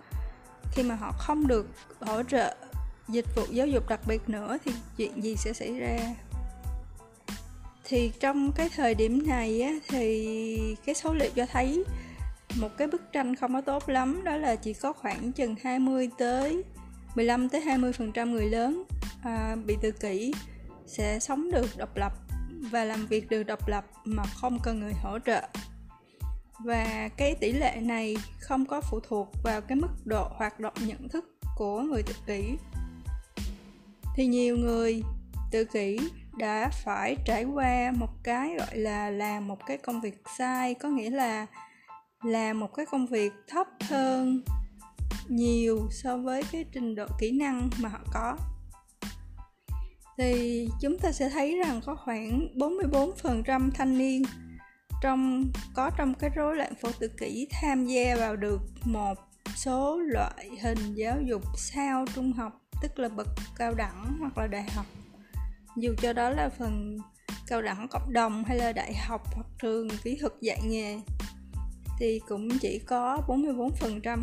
[0.72, 1.66] Khi mà họ không được
[2.00, 2.54] hỗ trợ
[3.08, 5.98] dịch vụ giáo dục đặc biệt nữa thì chuyện gì sẽ xảy ra?
[7.84, 11.84] Thì trong cái thời điểm này á, thì cái số liệu cho thấy
[12.60, 16.10] một cái bức tranh không có tốt lắm đó là chỉ có khoảng chừng 20
[16.18, 16.62] tới
[17.14, 18.84] 15 tới 20 phần trăm người lớn
[19.22, 20.32] à, bị tự kỷ
[20.86, 22.12] sẽ sống được độc lập
[22.70, 25.42] và làm việc được độc lập mà không cần người hỗ trợ.
[26.64, 30.74] Và cái tỷ lệ này không có phụ thuộc vào cái mức độ hoạt động
[30.80, 31.24] nhận thức
[31.56, 32.56] của người tự kỷ.
[34.16, 35.02] Thì nhiều người
[35.50, 35.98] tự kỷ
[36.38, 40.88] đã phải trải qua một cái gọi là làm một cái công việc sai, có
[40.88, 41.46] nghĩa là
[42.22, 44.42] làm một cái công việc thấp hơn
[45.28, 48.36] nhiều so với cái trình độ kỹ năng mà họ có
[50.22, 54.22] thì chúng ta sẽ thấy rằng có khoảng 44% thanh niên
[55.02, 59.18] trong, có trong cái rối loạn phổ tự kỷ tham gia vào được một
[59.56, 64.46] số loại hình giáo dục sau trung học, tức là bậc cao đẳng hoặc là
[64.46, 64.86] đại học.
[65.76, 66.98] Dù cho đó là phần
[67.46, 71.00] cao đẳng cộng đồng hay là đại học hoặc trường kỹ thuật dạy nghề,
[71.98, 74.18] thì cũng chỉ có 44%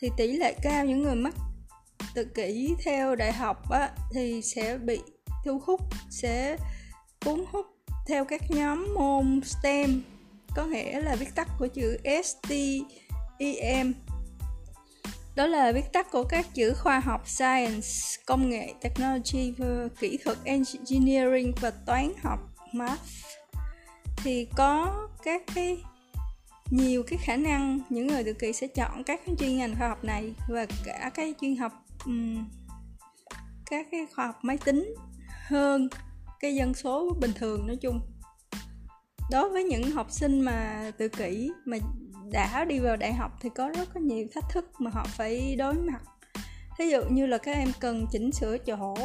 [0.00, 1.34] thì tỷ lệ cao những người mắc
[2.14, 5.00] tự kỷ theo đại học á, thì sẽ bị
[5.44, 6.56] thu hút sẽ
[7.24, 7.66] cuốn hút
[8.08, 10.02] theo các nhóm môn STEM
[10.56, 13.94] có nghĩa là viết tắt của chữ STEM
[15.36, 17.88] đó là viết tắt của các chữ khoa học science
[18.26, 19.54] công nghệ technology
[20.00, 22.38] kỹ thuật engineering và toán học
[22.72, 23.00] math.
[24.16, 25.78] Thì có các cái
[26.70, 29.88] nhiều cái khả năng những người tự kỷ sẽ chọn các cái chuyên ngành khoa
[29.88, 31.72] học này và cả cái chuyên học
[32.06, 32.48] um,
[33.70, 34.94] các cái khoa học máy tính
[35.48, 35.88] hơn
[36.40, 38.00] cái dân số bình thường nói chung.
[39.30, 41.76] Đối với những học sinh mà tự kỷ mà
[42.32, 45.56] đã đi vào đại học thì có rất có nhiều thách thức mà họ phải
[45.56, 46.00] đối mặt.
[46.78, 48.96] Thí dụ như là các em cần chỉnh sửa chỗ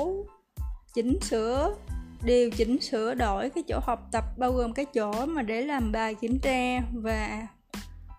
[0.94, 1.76] chỉnh sửa
[2.24, 5.92] điều chỉnh sửa đổi cái chỗ học tập bao gồm cái chỗ mà để làm
[5.92, 7.48] bài kiểm tra và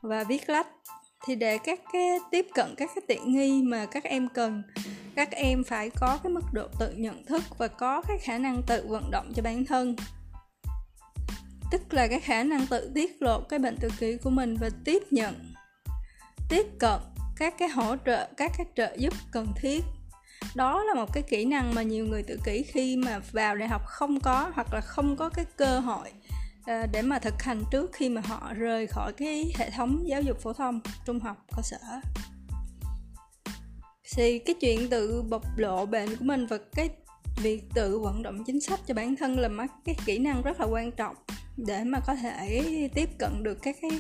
[0.03, 0.67] và viết lách
[1.27, 4.63] thì để các cái, tiếp cận các cái tiện nghi mà các em cần,
[5.17, 8.63] các em phải có cái mức độ tự nhận thức và có cái khả năng
[8.63, 9.97] tự vận động cho bản thân.
[11.71, 14.71] Tức là cái khả năng tự tiết lộ cái bệnh tự kỷ của mình và
[14.85, 15.55] tiếp nhận,
[16.49, 17.01] tiếp cận
[17.37, 19.85] các cái hỗ trợ, các cái trợ giúp cần thiết.
[20.55, 23.69] Đó là một cái kỹ năng mà nhiều người tự kỷ khi mà vào đại
[23.69, 26.13] học không có hoặc là không có cái cơ hội
[26.67, 30.23] Ờ, để mà thực hành trước khi mà họ rời khỏi cái hệ thống giáo
[30.23, 31.79] dục phổ thông trung học cơ sở.
[34.15, 36.89] Thì cái chuyện tự bộc lộ bệnh của mình và cái
[37.43, 40.61] việc tự vận động chính sách cho bản thân là một cái kỹ năng rất
[40.61, 41.17] là quan trọng
[41.57, 43.91] để mà có thể tiếp cận được các cái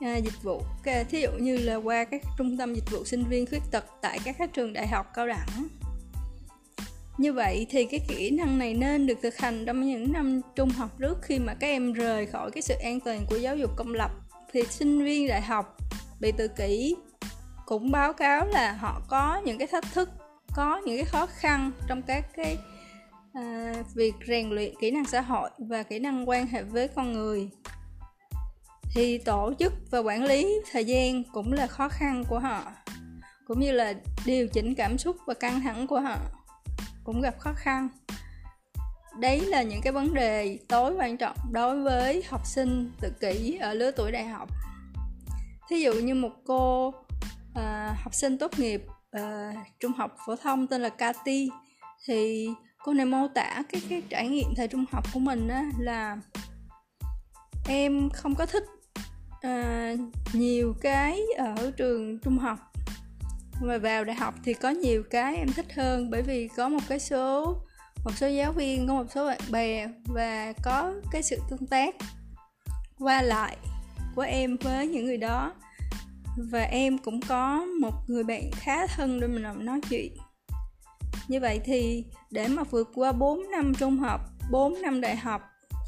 [0.00, 0.62] à, dịch vụ.
[1.10, 4.18] Thí dụ như là qua các trung tâm dịch vụ sinh viên khuyết tật tại
[4.24, 5.68] các trường đại học cao đẳng
[7.18, 10.70] như vậy thì cái kỹ năng này nên được thực hành trong những năm trung
[10.70, 13.70] học trước khi mà các em rời khỏi cái sự an toàn của giáo dục
[13.76, 14.10] công lập.
[14.52, 15.76] Thì sinh viên đại học
[16.20, 16.96] bị tự kỷ
[17.66, 20.10] cũng báo cáo là họ có những cái thách thức
[20.56, 22.56] có những cái khó khăn trong các cái
[23.32, 27.12] à, việc rèn luyện kỹ năng xã hội và kỹ năng quan hệ với con
[27.12, 27.50] người.
[28.94, 32.62] Thì tổ chức và quản lý thời gian cũng là khó khăn của họ
[33.46, 33.94] cũng như là
[34.26, 36.18] điều chỉnh cảm xúc và căng thẳng của họ
[37.04, 37.88] cũng gặp khó khăn.
[39.20, 43.56] Đấy là những cái vấn đề tối quan trọng đối với học sinh tự kỷ
[43.56, 44.48] ở lứa tuổi đại học.
[45.70, 46.94] Thí dụ như một cô uh,
[48.02, 48.84] học sinh tốt nghiệp
[49.20, 51.50] uh, trung học phổ thông tên là Cathy
[52.06, 52.48] thì
[52.84, 56.16] cô này mô tả cái cái trải nghiệm thời trung học của mình á là
[57.68, 58.64] em không có thích
[59.46, 60.00] uh,
[60.34, 62.71] nhiều cái ở trường trung học
[63.60, 66.80] và vào đại học thì có nhiều cái em thích hơn bởi vì có một
[66.88, 67.56] cái số,
[68.04, 71.94] một số giáo viên, có một số bạn bè và có cái sự tương tác
[72.98, 73.56] qua lại
[74.14, 75.52] của em với những người đó.
[76.36, 80.16] Và em cũng có một người bạn khá thân để mình nói chuyện.
[81.28, 85.42] Như vậy thì để mà vượt qua 4 năm trung học 4 năm đại học,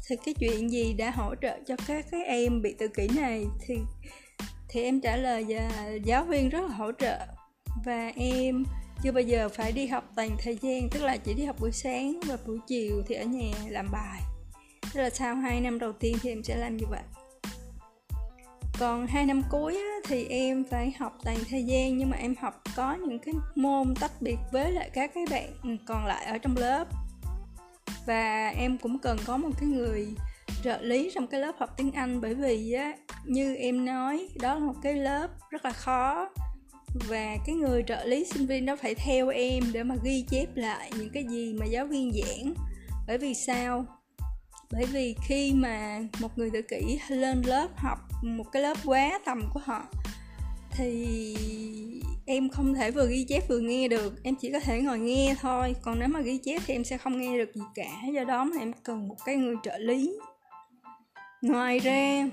[0.07, 3.45] thì cái chuyện gì đã hỗ trợ cho các cái em bị tự kỷ này
[3.67, 3.75] thì
[4.69, 7.17] thì em trả lời là giáo viên rất là hỗ trợ
[7.83, 8.65] và em
[9.03, 11.71] chưa bao giờ phải đi học toàn thời gian tức là chỉ đi học buổi
[11.71, 14.21] sáng và buổi chiều thì ở nhà làm bài.
[14.93, 17.01] Tức là sau 2 năm đầu tiên thì em sẽ làm như vậy.
[18.79, 22.35] Còn hai năm cuối á, thì em phải học toàn thời gian nhưng mà em
[22.41, 26.25] học có những cái môn tách biệt với lại các cái bạn ừ, còn lại
[26.25, 26.87] ở trong lớp.
[28.05, 30.07] Và em cũng cần có một cái người
[30.63, 32.93] trợ lý trong cái lớp học tiếng Anh bởi vì á,
[33.25, 36.29] như em nói đó là một cái lớp rất là khó
[37.09, 40.55] và cái người trợ lý sinh viên nó phải theo em để mà ghi chép
[40.55, 42.53] lại những cái gì mà giáo viên giảng.
[43.07, 43.85] Bởi vì sao?
[44.71, 49.19] Bởi vì khi mà một người tự kỷ lên lớp học một cái lớp quá
[49.25, 49.83] tầm của họ,
[50.71, 51.37] thì
[52.25, 54.23] em không thể vừa ghi chép vừa nghe được.
[54.23, 55.75] Em chỉ có thể ngồi nghe thôi.
[55.81, 58.01] Còn nếu mà ghi chép thì em sẽ không nghe được gì cả.
[58.13, 60.17] Do đó mà em cần một cái người trợ lý.
[61.41, 62.29] Ngoài ra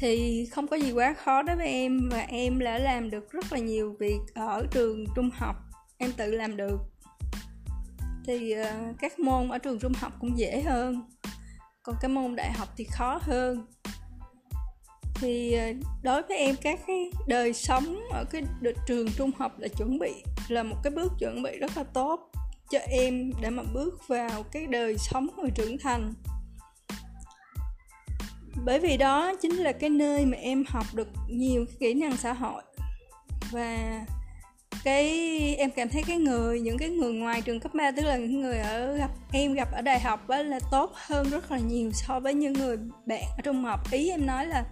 [0.00, 3.52] thì không có gì quá khó đối với em và em đã làm được rất
[3.52, 5.56] là nhiều việc ở trường trung học
[5.98, 6.78] em tự làm được.
[8.24, 11.02] Thì uh, các môn ở trường trung học cũng dễ hơn
[11.82, 13.66] còn cái môn đại học thì khó hơn.
[15.14, 18.42] Thì uh, đối với em các cái đời sống ở cái
[18.86, 20.12] trường trung học là chuẩn bị
[20.48, 22.30] là một cái bước chuẩn bị rất là tốt
[22.70, 26.14] cho em để mà bước vào cái đời sống người trưởng thành
[28.64, 32.16] bởi vì đó chính là cái nơi mà em học được nhiều cái kỹ năng
[32.16, 32.62] xã hội.
[33.50, 34.04] Và
[34.84, 35.08] cái
[35.58, 38.40] em cảm thấy cái người những cái người ngoài trường cấp 3 tức là những
[38.40, 41.90] người ở gặp em gặp ở đại học á, là tốt hơn rất là nhiều
[41.92, 43.80] so với những người bạn ở trung học.
[43.90, 44.64] Ý em nói là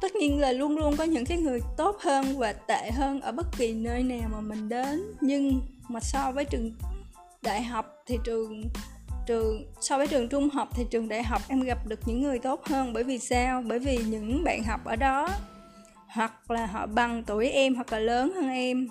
[0.00, 3.32] tất nhiên là luôn luôn có những cái người tốt hơn và tệ hơn ở
[3.32, 5.02] bất kỳ nơi nào mà mình đến.
[5.20, 6.72] Nhưng mà so với trường
[7.42, 8.62] đại học thì trường
[9.26, 9.72] trường.
[9.80, 12.64] So với trường trung học thì trường đại học em gặp được những người tốt
[12.64, 12.92] hơn.
[12.92, 13.62] Bởi vì sao?
[13.66, 15.28] Bởi vì những bạn học ở đó,
[16.08, 18.88] hoặc là họ bằng tuổi em hoặc là lớn hơn em.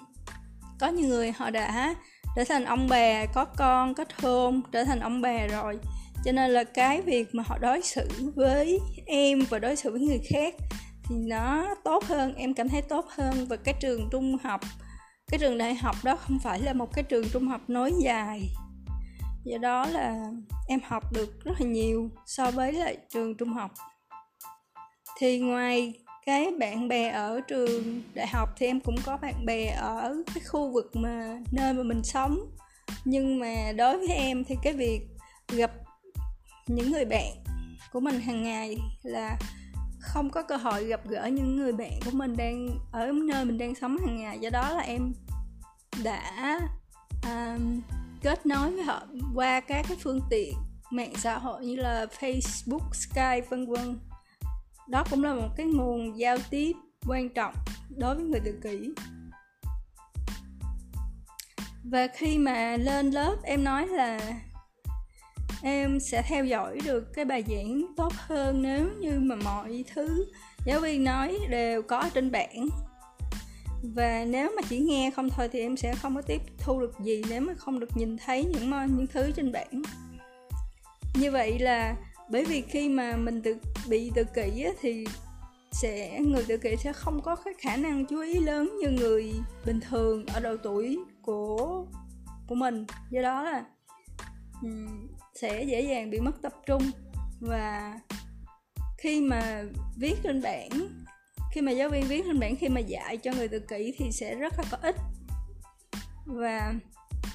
[0.79, 1.95] Có những người họ đã
[2.35, 5.79] trở thành ông bà, có con kết hôn trở thành ông bà rồi.
[6.25, 10.01] Cho nên là cái việc mà họ đối xử với em và đối xử với
[10.01, 10.55] người khác
[11.03, 13.45] thì nó tốt hơn, em cảm thấy tốt hơn.
[13.49, 14.61] Và cái trường trung học,
[15.31, 18.41] cái trường đại học đó không phải là một cái trường trung học nối dài
[19.43, 20.31] do đó là
[20.67, 23.71] em học được rất là nhiều so với lại trường trung học.
[25.17, 25.93] Thì ngoài
[26.25, 30.43] cái bạn bè ở trường đại học thì em cũng có bạn bè ở cái
[30.47, 32.39] khu vực mà nơi mà mình sống.
[33.05, 35.01] Nhưng mà đối với em thì cái việc
[35.47, 35.71] gặp
[36.67, 37.43] những người bạn
[37.91, 39.37] của mình hàng ngày là
[39.99, 43.57] không có cơ hội gặp gỡ những người bạn của mình đang ở nơi mình
[43.57, 44.39] đang sống hàng ngày.
[44.39, 45.13] Do đó là em
[46.03, 46.59] đã
[47.23, 47.81] um,
[48.21, 50.53] kết nối với họ qua các cái phương tiện
[50.91, 53.99] mạng xã hội như là Facebook, Skype vân vân.
[54.87, 56.71] Đó cũng là một cái nguồn giao tiếp
[57.07, 57.53] quan trọng
[57.89, 58.93] đối với người tự kỷ.
[61.83, 64.19] Và khi mà lên lớp em nói là
[65.63, 70.25] em sẽ theo dõi được cái bài giảng tốt hơn nếu như mà mọi thứ
[70.65, 72.69] giáo viên nói đều có trên bảng
[73.83, 76.99] và nếu mà chỉ nghe không thôi thì em sẽ không có tiếp thu được
[76.99, 79.81] gì nếu mà không được nhìn thấy những ờ, những thứ trên bảng.
[81.15, 81.95] Như vậy là
[82.29, 83.55] bởi vì khi mà mình tự
[83.89, 85.05] bị tự kỷ á, thì
[85.71, 89.33] sẽ người tự kỷ sẽ không có cái khả năng chú ý lớn như người
[89.65, 91.85] bình thường ở độ tuổi của
[92.47, 92.85] của mình.
[93.09, 93.65] Do đó là
[94.61, 96.91] um, sẽ dễ dàng bị mất tập trung.
[97.39, 97.99] Và
[98.97, 99.63] khi mà
[99.97, 100.69] viết trên bảng
[101.51, 104.11] khi mà giáo viên viết lên bảng khi mà dạy cho người tự kỷ thì
[104.11, 104.95] sẽ rất là có ích.
[106.25, 106.73] Và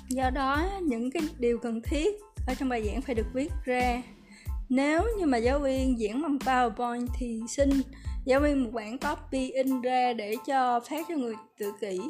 [0.08, 2.14] do đó những cái điều cần thiết
[2.46, 4.02] ở trong bài giảng phải được viết ra.
[4.68, 7.70] Nếu như mà giáo viên giảng bằng PowerPoint thì xin
[8.24, 12.00] giáo viên một bản copy in ra để cho phát cho người tự kỷ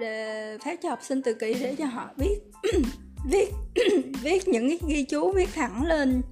[0.00, 2.38] để phát cho học sinh tự kỷ để cho họ viết
[3.30, 3.52] viết
[4.22, 6.22] viết những cái ghi chú viết thẳng lên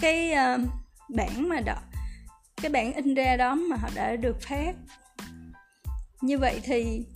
[0.00, 0.60] cái uh,
[1.08, 1.87] bảng mà đọc
[2.62, 4.74] cái bản in ra đó mà họ đã được phát.
[6.20, 7.06] Như vậy thì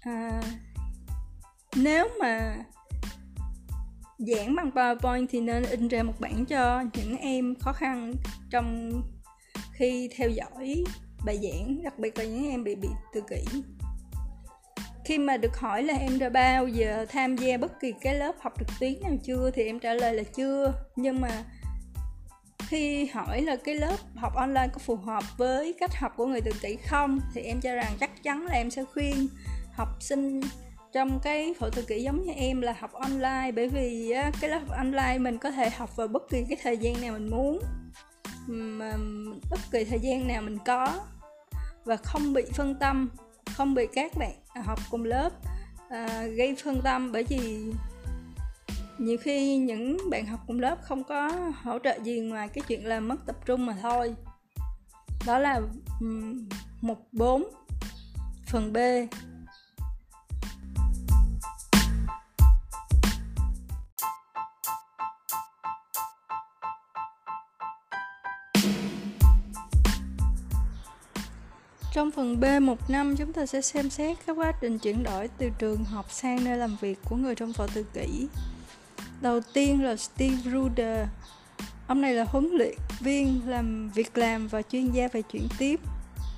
[0.00, 0.42] à,
[1.76, 2.56] nếu mà
[4.18, 8.12] giảng bằng PowerPoint thì nên in ra một bản cho những em khó khăn
[8.50, 8.90] trong
[9.72, 10.84] khi theo dõi
[11.24, 13.62] bài giảng đặc biệt là những em bị bị tự kỷ.
[15.04, 18.34] Khi mà được hỏi là em đã bao giờ tham gia bất kỳ cái lớp
[18.40, 20.72] học trực tuyến nào chưa thì em trả lời là chưa.
[20.96, 21.44] Nhưng mà
[22.68, 26.40] khi hỏi là cái lớp học online có phù hợp với cách học của người
[26.40, 29.28] tự kỷ không thì em cho rằng chắc chắn là em sẽ khuyên
[29.72, 30.40] học sinh
[30.92, 34.58] trong cái phẫu tự kỷ giống như em là học online bởi vì cái lớp
[34.58, 37.60] học online mình có thể học vào bất kỳ cái thời gian nào mình muốn
[38.46, 38.92] mà
[39.50, 41.00] bất kỳ thời gian nào mình có
[41.84, 43.10] và không bị phân tâm
[43.56, 44.32] không bị các bạn
[44.64, 45.30] học cùng lớp
[45.90, 47.72] à, gây phân tâm bởi vì
[49.00, 51.28] nhiều khi những bạn học cùng lớp không có
[51.62, 54.14] hỗ trợ gì ngoài cái chuyện là mất tập trung mà thôi.
[55.26, 55.60] Đó là
[56.80, 57.50] một bốn
[58.46, 58.76] phần b.
[71.92, 75.28] Trong phần B, một năm, chúng ta sẽ xem xét các quá trình chuyển đổi
[75.38, 78.28] từ trường học sang nơi làm việc của người trong phẫu tự kỷ
[79.20, 81.08] đầu tiên là Steve Ruder
[81.86, 85.80] ông này là huấn luyện viên làm việc làm và chuyên gia về chuyển tiếp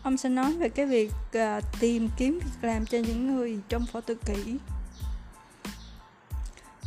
[0.03, 3.87] ông sẽ nói về cái việc uh, tìm kiếm việc làm cho những người trong
[3.87, 4.57] phổ tự kỷ.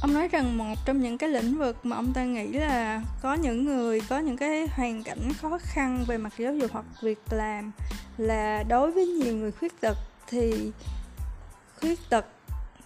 [0.01, 3.34] ông nói rằng một trong những cái lĩnh vực mà ông ta nghĩ là có
[3.34, 7.19] những người có những cái hoàn cảnh khó khăn về mặt giáo dục hoặc việc
[7.29, 7.71] làm
[8.17, 10.71] là đối với nhiều người khuyết tật thì
[11.79, 12.25] khuyết tật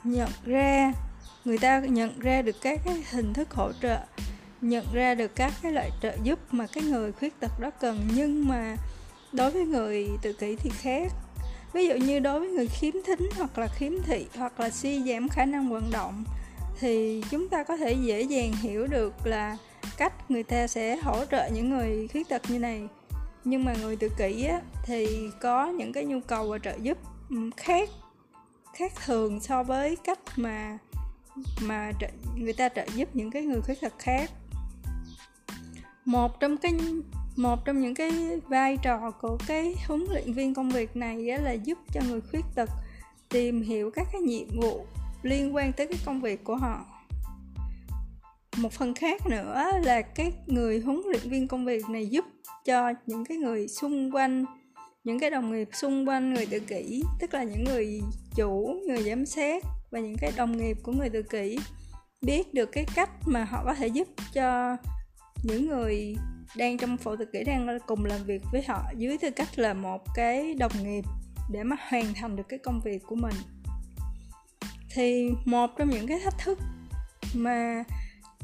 [0.04, 0.94] nhận ra
[1.50, 4.00] người ta nhận ra được các cái hình thức hỗ trợ
[4.62, 8.08] nhận ra được các cái loại trợ giúp mà cái người khuyết tật đó cần.
[8.14, 8.76] Nhưng mà
[9.32, 11.12] đối với người tự kỷ thì khác.
[11.74, 15.04] Ví dụ như đối với người khiếm thính hoặc là khiếm thị hoặc là suy
[15.04, 16.24] giảm khả năng vận động
[16.80, 19.58] thì chúng ta có thể dễ dàng hiểu được là
[19.98, 22.88] cách người ta sẽ hỗ trợ những người khuyết tật như này.
[23.44, 26.98] Nhưng mà người tự kỷ á, thì có những cái nhu cầu và trợ giúp
[27.58, 27.90] khác
[28.74, 30.78] khác thường so với cách mà
[31.62, 34.32] mà trợ, người ta trợ giúp những cái người khuyết tật khác.
[36.06, 36.74] Một trong cái
[37.36, 38.12] một trong những cái
[38.48, 42.46] vai trò của cái huấn luyện viên công việc này là giúp cho người khuyết
[42.56, 42.70] tật
[43.30, 44.86] tìm hiểu các cái nhiệm vụ
[45.24, 46.86] liên quan tới cái công việc của họ.
[48.58, 52.26] Một phần khác nữa là cái người huấn luyện viên công việc này giúp
[52.66, 54.46] cho những cái người xung quanh
[55.04, 58.02] những cái đồng nghiệp xung quanh người tự kỷ tức là những người
[58.36, 61.60] chủ người giám sát và những cái đồng nghiệp của người tự kỷ
[62.22, 64.78] biết được cái cách mà họ có thể giúp cho
[65.44, 66.16] những người
[66.58, 69.74] đang trong phẫu tự kỷ đang cùng làm việc với họ dưới tư cách là
[69.74, 71.04] một cái đồng nghiệp
[71.52, 73.36] để mà hoàn thành được cái công việc của mình.
[74.94, 76.60] Thì một trong những cái thách thức
[77.34, 77.84] mà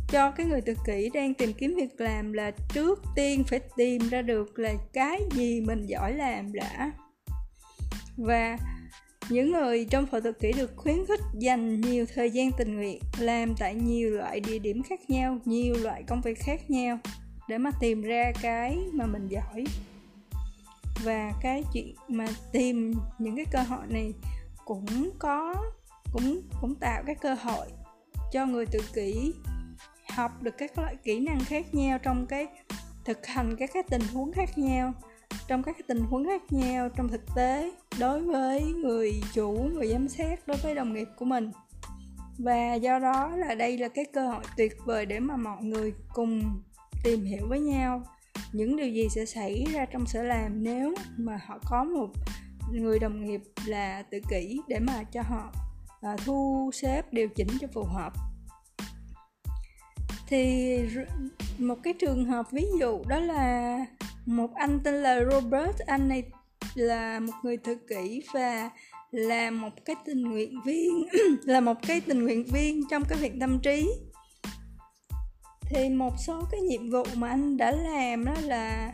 [0.07, 4.09] cho cái người tự kỷ đang tìm kiếm việc làm là trước tiên phải tìm
[4.09, 6.91] ra được là cái gì mình giỏi làm đã.
[8.17, 8.57] Và
[9.29, 12.99] những người trong phẫu thuật kỹ được khuyến khích dành nhiều thời gian tình nguyện,
[13.19, 16.99] làm tại nhiều loại địa điểm khác nhau, nhiều loại công việc khác nhau
[17.47, 19.65] để mà tìm ra cái mà mình giỏi.
[21.03, 24.13] Và cái chuyện mà tìm những cái cơ hội này
[24.65, 25.55] cũng có,
[26.13, 27.67] cũng cũng tạo cái cơ hội
[28.31, 29.33] cho người tự kỷ,
[30.09, 32.47] học được các loại kỹ năng khác nhau trong cái
[33.05, 34.93] thực hành các cái tình huống khác nhau
[35.47, 39.87] trong các cái tình huống khác nhau trong thực tế đối với người chủ người
[39.87, 41.51] giám sát đối với đồng nghiệp của mình.
[42.37, 45.93] Và do đó là đây là cái cơ hội tuyệt vời để mà mọi người
[46.13, 46.61] cùng
[47.03, 48.03] tìm hiểu với nhau
[48.53, 52.07] những điều gì sẽ xảy ra trong sở làm nếu mà họ có một
[52.71, 55.51] người đồng nghiệp là tự kỷ để mà cho họ
[56.01, 58.13] à, thu xếp điều chỉnh cho phù hợp.
[60.27, 60.77] Thì
[61.57, 63.77] một cái trường hợp ví dụ đó là
[64.25, 66.23] một anh tên là Robert, anh này
[66.75, 68.69] là một người thực kỷ và
[69.11, 71.07] là một cái tình nguyện viên,
[71.43, 73.89] là một cái tình nguyện viên trong cái viện tâm trí.
[75.69, 78.93] Thì một số cái nhiệm vụ mà anh đã làm đó là,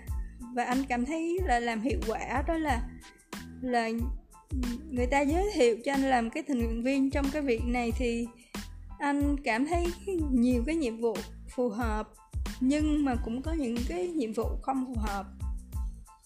[0.56, 2.82] và anh cảm thấy là làm hiệu quả đó là
[3.62, 3.90] là
[4.90, 7.92] người ta giới thiệu cho anh làm cái tình nguyện viên trong cái việc này
[7.98, 8.28] thì
[9.00, 9.86] anh cảm thấy
[10.32, 11.16] nhiều cái nhiệm vụ
[11.56, 12.08] phù hợp
[12.62, 15.26] nhưng mà cũng có những cái nhiệm vụ không phù hợp.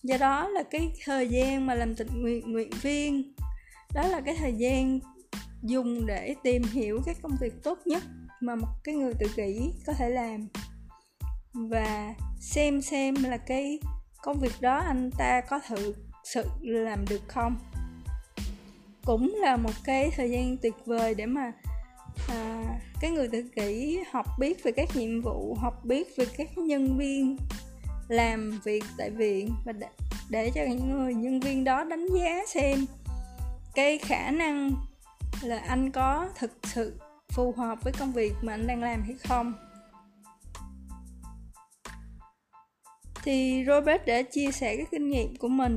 [0.03, 3.33] Do đó là cái thời gian mà làm tình nguyện nguyện viên,
[3.93, 4.99] đó là cái thời gian
[5.63, 8.03] dùng để tìm hiểu các công việc tốt nhất
[8.41, 10.47] mà một cái người tự kỷ có thể làm.
[11.53, 13.79] Và xem xem là cái
[14.23, 17.55] công việc đó anh ta có thực sự làm được không.
[19.05, 21.51] Cũng là một cái thời gian tuyệt vời để mà
[22.27, 22.63] à,
[23.01, 26.97] cái người tự kỷ học biết về các nhiệm vụ học biết về các nhân
[26.97, 27.37] viên
[28.07, 29.87] làm việc tại viện và để,
[30.29, 32.85] để cho những người nhân viên đó đánh giá xem
[33.75, 34.71] cái khả năng
[35.41, 36.99] là anh có thực sự
[37.29, 39.53] phù hợp với công việc mà anh đang làm hay không.
[43.23, 45.75] Thì Robert đã chia sẻ cái kinh nghiệm của mình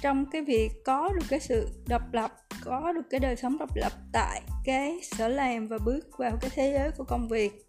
[0.00, 2.32] trong cái việc có được cái sự độc lập
[2.64, 6.50] có được cái đời sống độc lập tại cái sở làm và bước vào cái
[6.54, 7.66] thế giới của công việc.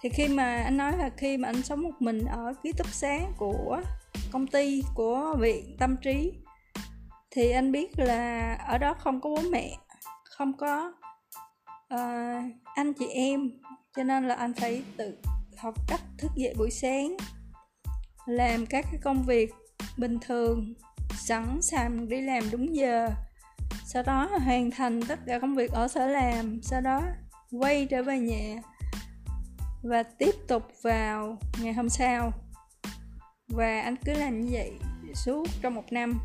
[0.00, 2.86] Thì khi mà anh nói là khi mà anh sống một mình ở ký túc
[2.88, 3.80] xá của
[4.32, 6.32] công ty của viện tâm trí
[7.30, 9.76] thì anh biết là ở đó không có bố mẹ
[10.24, 10.92] không có
[11.94, 13.50] uh, anh chị em.
[13.96, 15.18] Cho nên là anh phải tự
[15.56, 17.16] học cách thức dậy buổi sáng
[18.26, 19.50] làm các cái công việc
[19.96, 20.74] bình thường
[21.18, 23.08] sẵn sàng đi làm đúng giờ
[23.90, 27.02] sau đó hoàn thành tất cả công việc ở sở làm, sau đó
[27.50, 28.62] quay trở về nhà
[29.82, 32.32] và tiếp tục vào ngày hôm sau.
[33.48, 34.72] Và anh cứ làm như vậy
[35.14, 36.18] suốt trong một năm.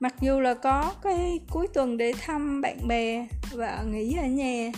[0.00, 4.70] Mặc dù là có cái cuối tuần để thăm bạn bè và nghỉ ở nhà,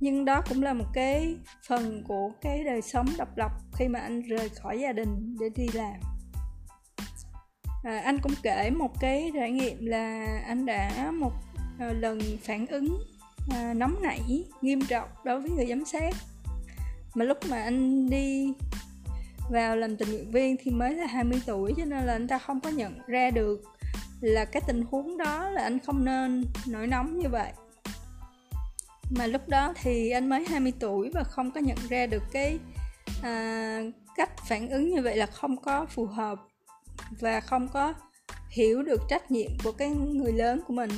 [0.00, 1.36] nhưng đó cũng là một cái
[1.68, 5.48] phần của cái đời sống độc lập khi mà anh rời khỏi gia đình để
[5.56, 6.15] đi làm
[7.86, 11.32] à, anh cũng kể một cái trải nghiệm là anh đã một
[11.78, 12.98] à, lần phản ứng
[13.50, 16.14] à, nóng nảy nghiêm trọng đối với người giám sát.
[17.14, 18.52] Mà lúc mà anh đi
[19.50, 22.38] vào làm tình nguyện viên thì mới là 20 tuổi cho nên là anh ta
[22.38, 23.62] không có nhận ra được
[24.20, 27.52] là cái tình huống đó là anh không nên nổi nóng như vậy.
[29.10, 32.58] Mà lúc đó thì anh mới 20 tuổi và không có nhận ra được cái
[33.22, 33.80] à,
[34.16, 36.38] cách phản ứng như vậy là không có phù hợp
[37.10, 37.94] và không có
[38.50, 40.90] hiểu được trách nhiệm của cái người lớn của mình.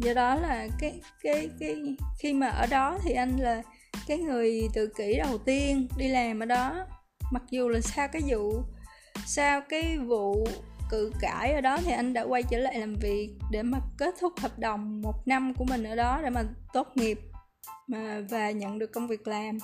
[0.00, 3.62] Do đó là cái cái cái khi mà ở đó thì anh là
[4.06, 6.86] cái người tự kỷ đầu tiên đi làm ở đó.
[7.32, 8.62] Mặc dù là sau cái vụ,
[9.26, 10.46] sau cái vụ
[10.90, 14.14] cự cãi ở đó thì anh đã quay trở lại làm việc để mà kết
[14.20, 17.20] thúc hợp đồng một năm của mình ở đó để mà tốt nghiệp
[17.86, 19.58] mà, và nhận được công việc làm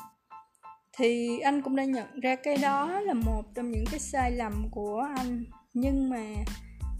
[0.96, 4.68] thì anh cũng đã nhận ra cái đó là một trong những cái sai lầm
[4.70, 5.44] của anh.
[5.74, 6.24] Nhưng mà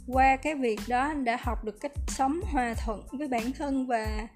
[0.07, 3.87] qua cái việc đó, anh đã học được cách sống hòa thuận với bản thân
[3.87, 4.29] và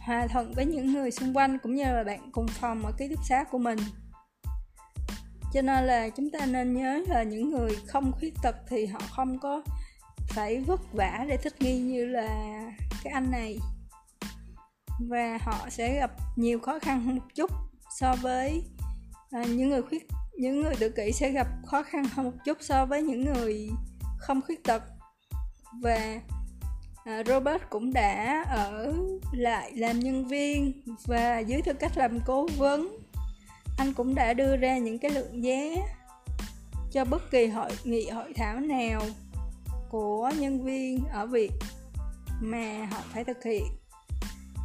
[0.00, 3.08] hòa thuận với những người xung quanh cũng như là bạn cùng phòng ở ký
[3.08, 3.78] túc xá của mình.
[5.52, 9.00] Cho nên là chúng ta nên nhớ là những người không khuyết tật thì họ
[9.10, 9.62] không có
[10.28, 12.60] phải vất vả để thích nghi như là
[13.04, 13.58] cái anh này.
[15.00, 17.50] Và họ sẽ gặp nhiều khó khăn hơn một chút
[17.98, 18.62] so với
[19.32, 22.58] à, những người khuyết những người tự kỷ sẽ gặp khó khăn hơn một chút
[22.60, 23.70] so với những người
[24.18, 24.82] không khuyết tật.
[25.82, 26.20] Và
[27.04, 28.94] à, Robert cũng đã ở
[29.32, 33.02] lại làm nhân viên và dưới tư cách làm cố vấn
[33.78, 35.60] anh cũng đã đưa ra những cái lượng giá
[36.92, 39.02] cho bất kỳ hội nghị hội thảo nào
[39.90, 41.52] của nhân viên ở việc
[42.40, 43.64] mà họ phải thực hiện.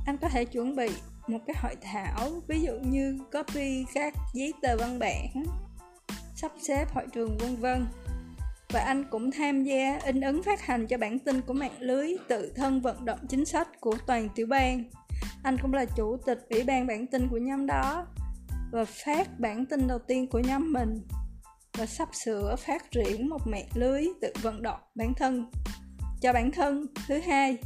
[0.05, 0.89] Anh có thể chuẩn bị
[1.27, 5.43] một cái hội thảo, ví dụ như copy các giấy tờ văn bản,
[6.35, 7.85] sắp xếp hội trường, vân vân.
[8.69, 12.15] Và anh cũng tham gia, in ấn phát hành cho bản tin của mạng lưới
[12.27, 14.83] tự thân vận động chính sách của toàn tiểu bang.
[15.43, 18.05] Anh cũng là chủ tịch ủy ban bản tin của nhóm đó
[18.71, 21.01] và phát bản tin đầu tiên của nhóm mình
[21.77, 25.51] và sắp sửa phát triển một mạng lưới tự vận động bản thân.
[26.21, 27.57] Cho bản thân, thứ hai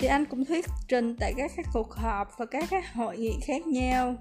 [0.00, 3.32] thì anh cũng thuyết trình tại các các cuộc họp và các các hội nghị
[3.42, 4.14] khác nhau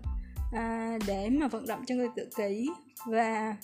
[0.54, 2.70] à, để mà vận động cho người tự kỷ.
[3.06, 3.56] Và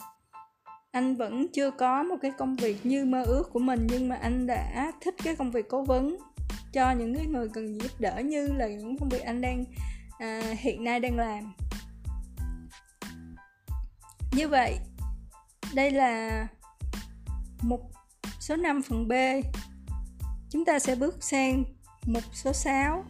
[0.92, 4.16] anh vẫn chưa có một cái công việc như mơ ước của mình nhưng mà
[4.16, 6.18] anh đã thích cái công việc cố vấn
[6.74, 9.64] cho những cái người cần giúp đỡ như là những công việc anh đang
[10.20, 11.54] à, hiện nay đang làm.
[14.32, 14.78] Như vậy
[15.74, 16.48] đây là
[17.62, 17.82] một
[18.40, 19.14] số 5 phần B.
[20.50, 21.64] Chúng ta sẽ bước sang
[22.06, 23.04] một số 6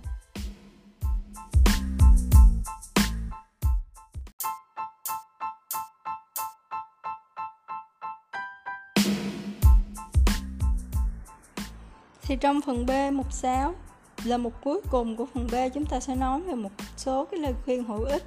[12.21, 13.75] thì trong phần B mục 6
[14.23, 17.39] là một cuối cùng của phần B chúng ta sẽ nói về một số cái
[17.39, 18.23] lời khuyên hữu ích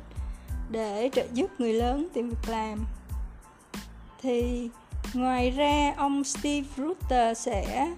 [0.70, 2.86] để trợ giúp người lớn tìm việc làm.
[4.22, 4.68] Thì
[5.14, 7.94] ngoài ra ông Steve Rutter sẽ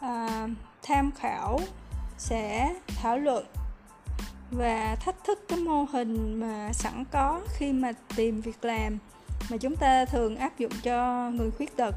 [0.00, 0.48] à,
[0.82, 1.60] tham khảo
[2.20, 3.44] sẽ thảo luận
[4.50, 8.98] và thách thức cái mô hình mà sẵn có khi mà tìm việc làm
[9.50, 11.94] mà chúng ta thường áp dụng cho người khuyết tật.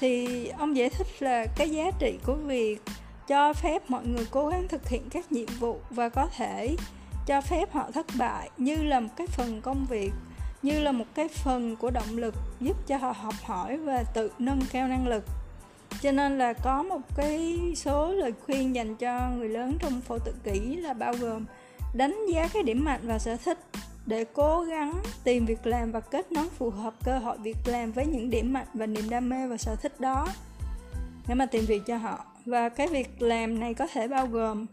[0.00, 2.82] Thì ông giải thích là cái giá trị của việc
[3.28, 6.76] cho phép mọi người cố gắng thực hiện các nhiệm vụ và có thể
[7.26, 10.12] cho phép họ thất bại như là một cái phần công việc,
[10.62, 14.30] như là một cái phần của động lực giúp cho họ học hỏi và tự
[14.38, 15.24] nâng cao năng lực
[16.04, 20.18] cho nên là có một cái số lời khuyên dành cho người lớn trong phẫu
[20.18, 21.44] tự kỷ là bao gồm
[21.94, 23.58] đánh giá cái điểm mạnh và sở thích
[24.06, 24.92] để cố gắng
[25.24, 28.52] tìm việc làm và kết nối phù hợp cơ hội việc làm với những điểm
[28.52, 30.28] mạnh và niềm đam mê và sở thích đó
[31.28, 32.24] để mà tìm việc cho họ.
[32.46, 34.66] Và cái việc làm này có thể bao gồm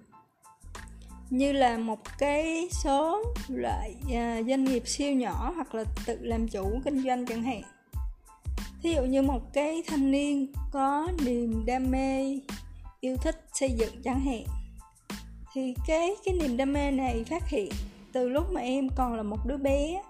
[1.30, 6.48] như là một cái số loại à, doanh nghiệp siêu nhỏ hoặc là tự làm
[6.48, 7.62] chủ kinh doanh chẳng hạn
[8.84, 12.40] thí dụ như một cái thanh niên có niềm đam mê,
[13.00, 14.44] yêu thích xây dựng chẳng hạn,
[15.54, 17.72] thì cái cái niềm đam mê này phát hiện
[18.14, 20.02] từ lúc mà em còn là một đứa bé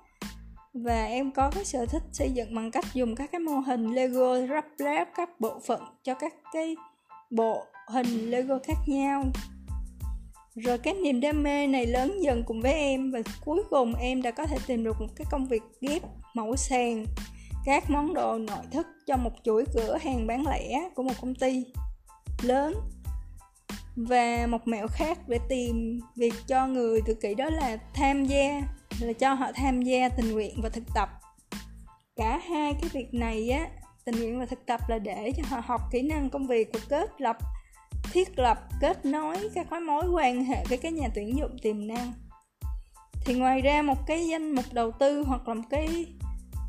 [0.74, 3.96] và em có cái sở thích xây dựng bằng cách dùng các cái mô hình
[3.96, 6.76] Lego lắp ráp, các bộ phận cho các cái
[7.30, 9.24] bộ hình Lego khác nhau.
[10.56, 14.22] Rồi cái niềm đam mê này lớn dần cùng với em và cuối cùng em
[14.22, 16.02] đã có thể tìm được một cái công việc ghép
[16.34, 17.06] mẫu sàn
[17.66, 21.36] các món đồ nội thất cho một chuỗi cửa hàng bán lẻ của một công
[21.36, 21.66] ty
[22.42, 22.74] lớn
[23.96, 28.62] và một mẹo khác để tìm việc cho người tự kỷ đó là tham gia,
[29.00, 31.10] là cho họ tham gia tình nguyện và thực tập.
[32.16, 33.68] Cả hai cái việc này á,
[34.06, 36.80] tình nguyện và thực tập là để cho họ học kỹ năng công việc và
[36.90, 37.38] kết lập,
[38.12, 42.14] thiết lập, kết nối các mối quan hệ với các nhà tuyển dụng tiềm năng.
[43.26, 46.06] Thì ngoài ra một cái danh mục đầu tư hoặc là một cái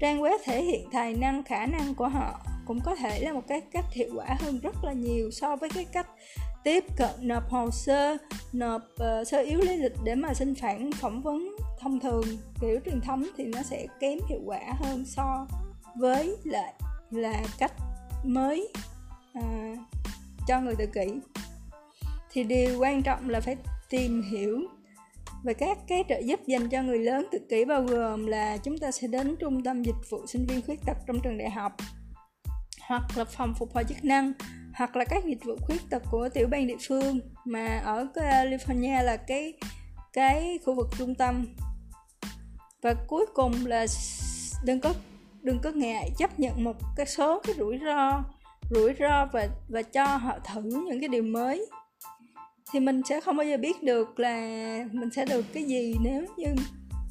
[0.03, 3.43] trang web thể hiện tài năng khả năng của họ cũng có thể là một
[3.49, 6.07] cái cách hiệu quả hơn rất là nhiều so với cái cách
[6.65, 8.17] tiếp cận nộp hồ sơ
[8.53, 12.25] nộp uh, sơ yếu lý lịch để mà xin phản phỏng vấn thông thường.
[12.61, 15.47] Kiểu truyền thống thì nó sẽ kém hiệu quả hơn so
[15.97, 16.75] với lại
[17.11, 17.73] là cách
[18.25, 18.69] mới
[19.39, 19.79] uh,
[20.47, 21.21] cho người tự kỷ.
[22.33, 23.57] Thì điều quan trọng là phải
[23.91, 24.61] tìm hiểu
[25.45, 28.79] về các cái trợ giúp dành cho người lớn cực kỳ bao gồm là chúng
[28.79, 31.73] ta sẽ đến trung tâm dịch vụ sinh viên khuyết tật trong trường đại học,
[32.89, 34.33] hoặc là phòng phục hồi chức năng,
[34.75, 37.21] hoặc là các dịch vụ khuyết tật của tiểu bang địa phương.
[37.45, 39.55] Mà ở California là cái
[40.13, 41.47] cái khu vực trung tâm.
[42.83, 43.87] Và cuối cùng là
[44.65, 44.95] đừng có
[45.43, 48.23] đừng có ngại chấp nhận một cái số, cái rủi ro
[48.71, 51.67] rủi ro và và cho họ thử những cái điều mới
[52.73, 54.41] thì mình sẽ không bao giờ biết được là
[54.93, 56.55] mình sẽ được cái gì nếu như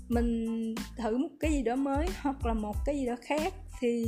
[0.10, 3.54] mình thử một cái gì đó mới hoặc là một cái gì đó khác.
[3.80, 4.06] Thì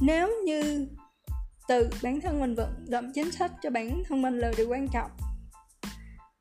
[0.00, 0.88] nếu như
[1.68, 4.88] từ bản thân mình vận động chính sách cho bản thân mình là điều quan
[4.92, 5.10] trọng.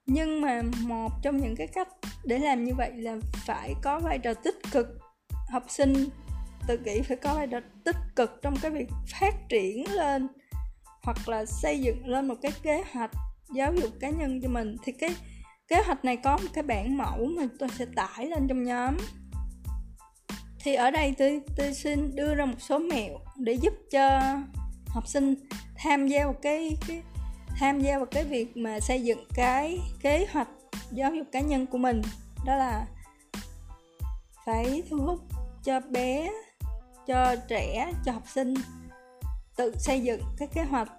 [0.05, 1.87] Nhưng mà một trong những cái cách
[2.23, 3.15] để làm như vậy là
[3.45, 4.87] phải có vai trò tích cực.
[5.49, 5.93] Học sinh
[6.67, 8.87] tự kỷ phải có vai trò tích cực trong cái việc
[9.19, 10.27] phát triển lên
[11.03, 13.11] hoặc là xây dựng lên một cái kế hoạch
[13.53, 15.15] giáo dục cá nhân cho mình, thì cái
[15.67, 18.97] kế hoạch này có một cái bản mẫu mà tôi sẽ tải lên trong nhóm.
[20.59, 24.19] Thì ở đây tôi tôi xin đưa ra một số mẹo để giúp cho
[24.87, 25.35] học sinh
[25.75, 27.01] tham gia vào cái cái,
[27.59, 30.47] tham gia vào cái việc mà xây dựng cái kế hoạch
[30.91, 32.01] giáo dục cá nhân của mình.
[32.45, 32.87] Đó là
[34.45, 35.19] phải thu hút
[35.63, 36.31] cho bé,
[37.07, 38.53] cho trẻ, cho học sinh
[39.55, 40.89] tự xây dựng các kế hoạch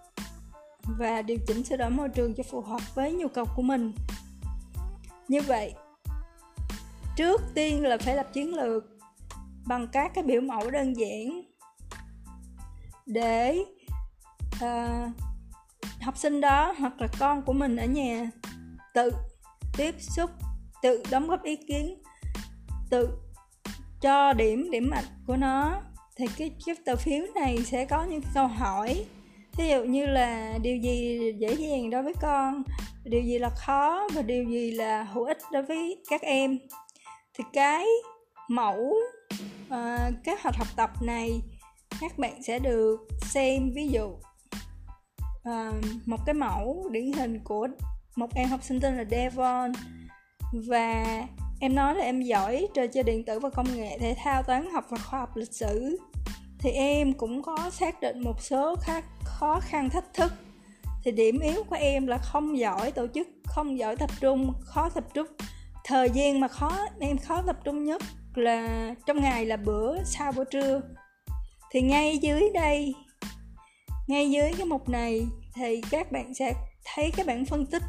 [0.87, 3.93] và điều chỉnh sửa đổi môi trường cho phù hợp với nhu cầu của mình.
[5.28, 5.74] Như vậy
[7.16, 8.85] trước tiên là phải lập chiến lược
[9.66, 11.43] bằng các cái biểu mẫu đơn giản
[13.07, 13.64] để
[14.64, 15.11] uh,
[16.01, 18.30] học sinh đó hoặc là con của mình ở nhà
[18.95, 19.12] tự
[19.76, 20.30] tiếp xúc
[20.82, 22.03] tự đóng góp ý kiến
[22.91, 23.09] tự
[24.01, 25.80] cho điểm điểm mạnh của nó.
[26.16, 29.05] Thì cái chiếc tờ phiếu này sẽ có những câu hỏi
[29.57, 32.62] thí dụ như là điều gì dễ dàng đối với con
[33.05, 36.59] điều gì là khó và điều gì là hữu ích đối với các em?
[37.38, 37.86] Thì cái
[38.48, 38.94] mẫu
[39.66, 41.30] uh, kế hoạch học tập này
[42.00, 44.07] các bạn sẽ được xem ví dụ
[45.48, 47.68] uh, một cái mẫu điển hình của
[48.16, 49.72] một em học sinh tên là Devon.
[50.68, 51.05] Và
[51.61, 54.70] em nói là em giỏi trò chơi điện tử và công nghệ thể thao toán
[54.70, 55.98] học và khoa học lịch sử
[56.65, 60.33] thì em cũng có xác định một số khác khó khăn thách thức.
[61.05, 64.89] Thì điểm yếu của em là không giỏi tổ chức, không giỏi tập trung, khó
[64.89, 65.27] tập trung.
[65.85, 68.03] Thời gian mà khó, em khó tập trung nhất
[68.35, 70.81] là trong ngày là bữa sau bữa trưa.
[71.71, 72.95] Thì ngay dưới đây,
[74.07, 76.55] ngay dưới cái mục này thì các bạn sẽ
[76.85, 77.83] thấy các bạn phân tích,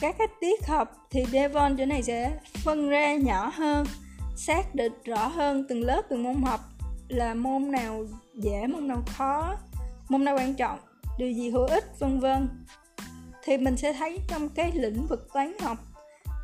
[0.00, 0.88] các cái tiết học.
[1.10, 2.32] Thì Devon chỗ này sẽ
[2.64, 3.86] phân ra nhỏ hơn,
[4.36, 6.60] xác định rõ hơn từng lớp, từng môn học
[7.14, 8.04] là môn nào
[8.34, 9.56] dễ, môn nào khó,
[10.08, 10.78] môn nào quan trọng,
[11.18, 12.48] điều gì hữu ích, vân vân.
[13.44, 15.78] Thì mình sẽ thấy trong cái lĩnh vực toán học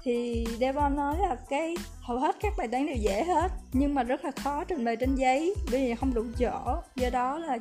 [0.03, 4.03] thì Devon nói là cái, hầu hết các bài toán đều dễ hết, nhưng mà
[4.03, 6.77] rất là khó trình bày trên giấy, bởi vì không đủ chỗ.
[6.97, 7.59] Do đó là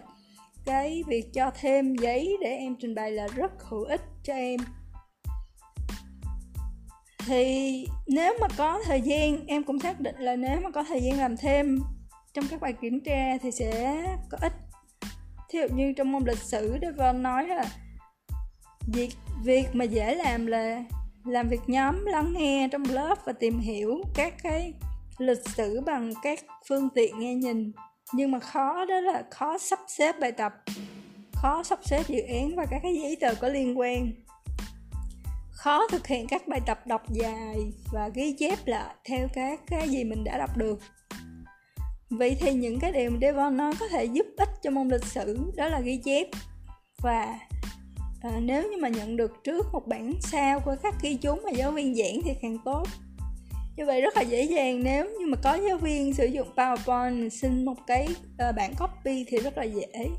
[0.66, 4.60] cái việc cho thêm giấy để em trình bày là rất hữu ích cho em.
[7.26, 11.02] Thì nếu mà có thời gian, em cũng xác định là nếu mà có thời
[11.02, 11.80] gian làm thêm
[12.34, 14.54] trong các bài kiểm tra thì sẽ có ích
[15.50, 17.66] thí dụ như trong môn lịch sử Devon nói là
[18.94, 19.10] việc
[19.44, 20.84] việc mà dễ làm là
[21.26, 24.74] làm việc nhóm lắng nghe trong lớp và tìm hiểu các cái
[25.18, 27.72] lịch sử bằng các phương tiện nghe nhìn.
[28.14, 30.54] Nhưng mà khó đó là khó sắp xếp bài tập,
[31.34, 34.12] khó sắp xếp dự án và các cái giấy tờ có liên quan.
[35.52, 37.56] Khó thực hiện các bài tập đọc dài
[37.92, 40.80] và ghi chép lại theo các cái gì mình đã đọc được
[42.10, 45.06] vậy thì những cái điều mà Devon nói có thể giúp ích cho môn lịch
[45.06, 46.28] sử đó là ghi chép.
[47.02, 47.40] Và
[48.22, 51.52] à, nếu như mà nhận được trước một bản sao của các ghi chú mà
[51.52, 52.88] giáo viên giảng thì càng tốt.
[53.78, 57.30] Như vậy rất là dễ dàng nếu như mà có giáo viên sử dụng PowerPoint
[57.30, 58.08] xin một cái
[58.50, 60.10] uh, bản copy thì rất là dễ.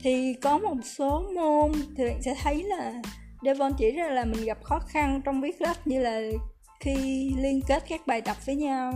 [0.00, 3.02] Thì có một số môn thì bạn sẽ thấy là
[3.42, 6.20] Devon chỉ ra là mình gặp khó khăn trong viết lách như là
[6.80, 6.94] khi
[7.38, 8.92] liên kết các bài tập với nhau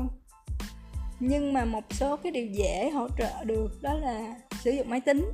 [1.21, 5.01] nhưng mà một số cái điều dễ hỗ trợ được đó là sử dụng máy
[5.01, 5.31] tính.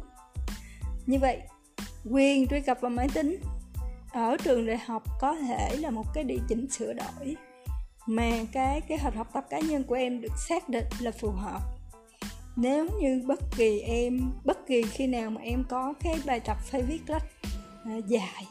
[1.06, 1.38] Như vậy,
[2.10, 3.40] quyền truy cập vào máy tính
[4.12, 7.36] ở trường đại học có thể là một cái điều chỉnh sửa đổi,
[8.06, 11.30] mà cái kế hoạch học tập cá nhân của em được xác định là phù
[11.30, 11.60] hợp.
[12.56, 16.56] Nếu như bất kỳ em, bất kỳ khi nào mà em có cái bài tập
[16.70, 17.26] phải viết lách
[17.84, 18.46] à, dài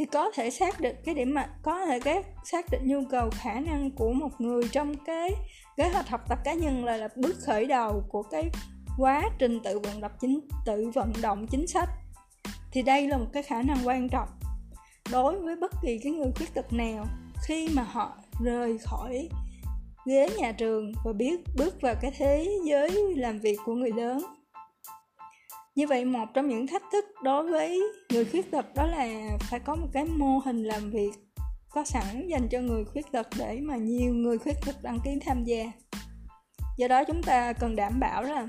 [0.00, 3.30] thì có thể xác định cái điểm mạnh có thể cái xác định nhu cầu
[3.32, 5.30] khả năng của một người trong cái
[5.76, 8.50] kế hoạch học tập cá nhân là, là bước khởi đầu của cái
[8.98, 11.88] quá trình tự vận động chính tự vận động chính sách.
[12.72, 14.28] Thì đây là một cái khả năng quan trọng
[15.12, 17.06] đối với bất kỳ cái người khuyết tật nào
[17.46, 18.12] khi mà họ
[18.44, 19.28] rời khỏi
[20.06, 24.24] ghế nhà trường và biết bước vào cái thế giới làm việc của người lớn
[25.80, 29.08] như vậy một trong những thách thức đối với người khuyết tật đó là
[29.40, 31.10] phải có một cái mô hình làm việc
[31.70, 35.10] có sẵn dành cho người khuyết tật để mà nhiều người khuyết tật đăng ký
[35.26, 35.72] tham gia.
[36.78, 38.48] Do đó chúng ta cần đảm bảo là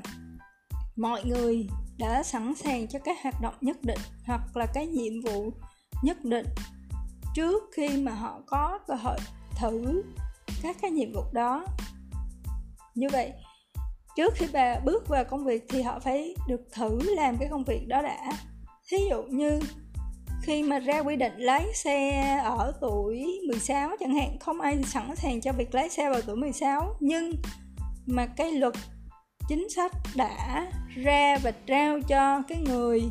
[0.96, 1.68] mọi người
[1.98, 5.52] đã sẵn sàng cho các hoạt động nhất định hoặc là cái nhiệm vụ
[6.04, 6.46] nhất định
[7.36, 9.18] trước khi mà họ có cơ hội
[9.60, 10.04] thử
[10.64, 11.66] các cái nhiệm vụ đó.
[12.96, 13.32] Như vậy
[14.16, 17.64] trước khi bà bước vào công việc thì họ phải được thử làm cái công
[17.64, 18.32] việc đó đã.
[18.90, 19.60] Thí dụ như
[20.42, 25.16] khi mà ra quy định lái xe ở tuổi 16 chẳng hạn, không ai sẵn
[25.16, 27.36] sàng cho việc lái xe vào tuổi 16 nhưng
[28.06, 28.74] mà cái luật
[29.48, 33.04] chính sách đã ra và trao cho cái người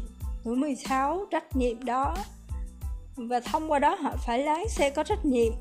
[0.44, 2.16] tuổi 16 trách nhiệm đó.
[3.16, 5.52] Và thông qua đó họ phải lái xe có trách nhiệm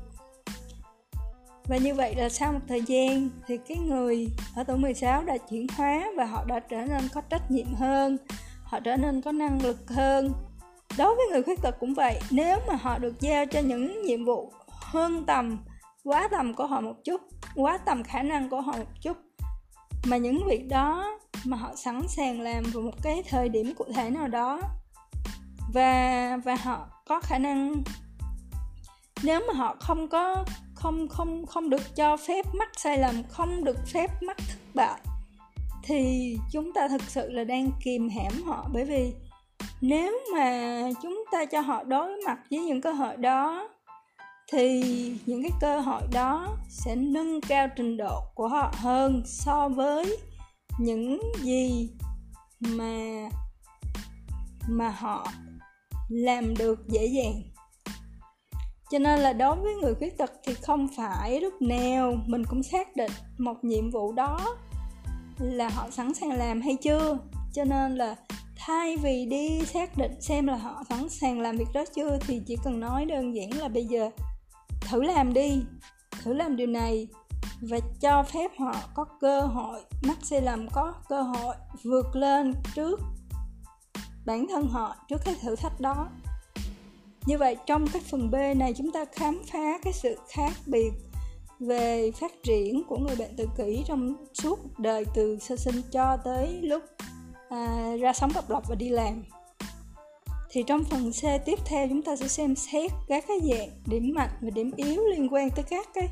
[1.70, 5.36] và như vậy là sau một thời gian thì cái người ở tuổi 16 đã
[5.36, 8.16] chuyển hóa và họ đã trở nên có trách nhiệm hơn,
[8.62, 10.32] họ trở nên có năng lực hơn.
[10.98, 14.24] Đối với người khuyết tật cũng vậy, nếu mà họ được giao cho những nhiệm
[14.24, 15.58] vụ hơn tầm,
[16.04, 17.20] quá tầm của họ một chút,
[17.54, 19.16] quá tầm khả năng của họ một chút,
[20.06, 23.84] mà những việc đó mà họ sẵn sàng làm vào một cái thời điểm cụ
[23.94, 24.60] thể nào đó,
[25.74, 27.82] và và họ có khả năng
[29.22, 30.44] nếu mà họ không có,
[30.74, 35.00] không không không được cho phép mắc sai lầm, không được phép mắc thất bại,
[35.82, 38.66] thì chúng ta thực sự là đang kìm hãm họ.
[38.72, 39.12] Bởi vì
[39.80, 43.68] nếu mà chúng ta cho họ đối mặt với những cơ hội đó,
[44.52, 44.82] thì
[45.26, 50.18] những cái cơ hội đó sẽ nâng cao trình độ của họ hơn so với
[50.78, 51.90] những gì
[52.60, 53.28] mà
[54.68, 55.32] mà họ
[56.08, 57.42] làm được dễ dàng
[58.90, 62.62] cho nên là đối với người khuyết tật thì không phải lúc nào mình cũng
[62.62, 64.56] xác định một nhiệm vụ đó
[65.38, 67.18] là họ sẵn sàng làm hay chưa.
[67.52, 68.16] Cho nên là
[68.56, 72.42] thay vì đi xác định xem là họ sẵn sàng làm việc đó chưa thì
[72.46, 74.10] chỉ cần nói đơn giản là bây giờ
[74.80, 75.62] thử làm đi,
[76.22, 77.08] thử làm điều này
[77.60, 82.54] và cho phép họ có cơ hội mắc sai lầm có cơ hội vượt lên
[82.74, 83.00] trước
[84.26, 86.08] bản thân họ trước cái thử thách đó
[87.26, 90.90] như vậy trong cái phần b này chúng ta khám phá cái sự khác biệt
[91.60, 96.16] về phát triển của người bệnh tự kỷ trong suốt đời từ sơ sinh cho
[96.24, 96.82] tới lúc
[97.48, 99.24] à, ra sống độc lập và đi làm.
[100.50, 104.12] Thì trong phần C tiếp theo chúng ta sẽ xem xét các cái dạng điểm
[104.14, 106.08] mạnh và điểm yếu liên quan tới các cái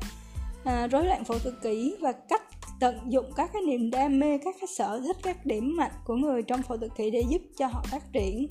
[0.63, 2.43] à, rối loạn phổ tự kỷ và cách
[2.79, 6.15] tận dụng các cái niềm đam mê các cái sở thích các điểm mạnh của
[6.15, 8.47] người trong phổ tự kỷ để giúp cho họ phát triển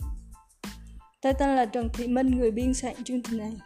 [1.20, 3.56] tôi tên là Trần Thị Minh người biên soạn chương trình này.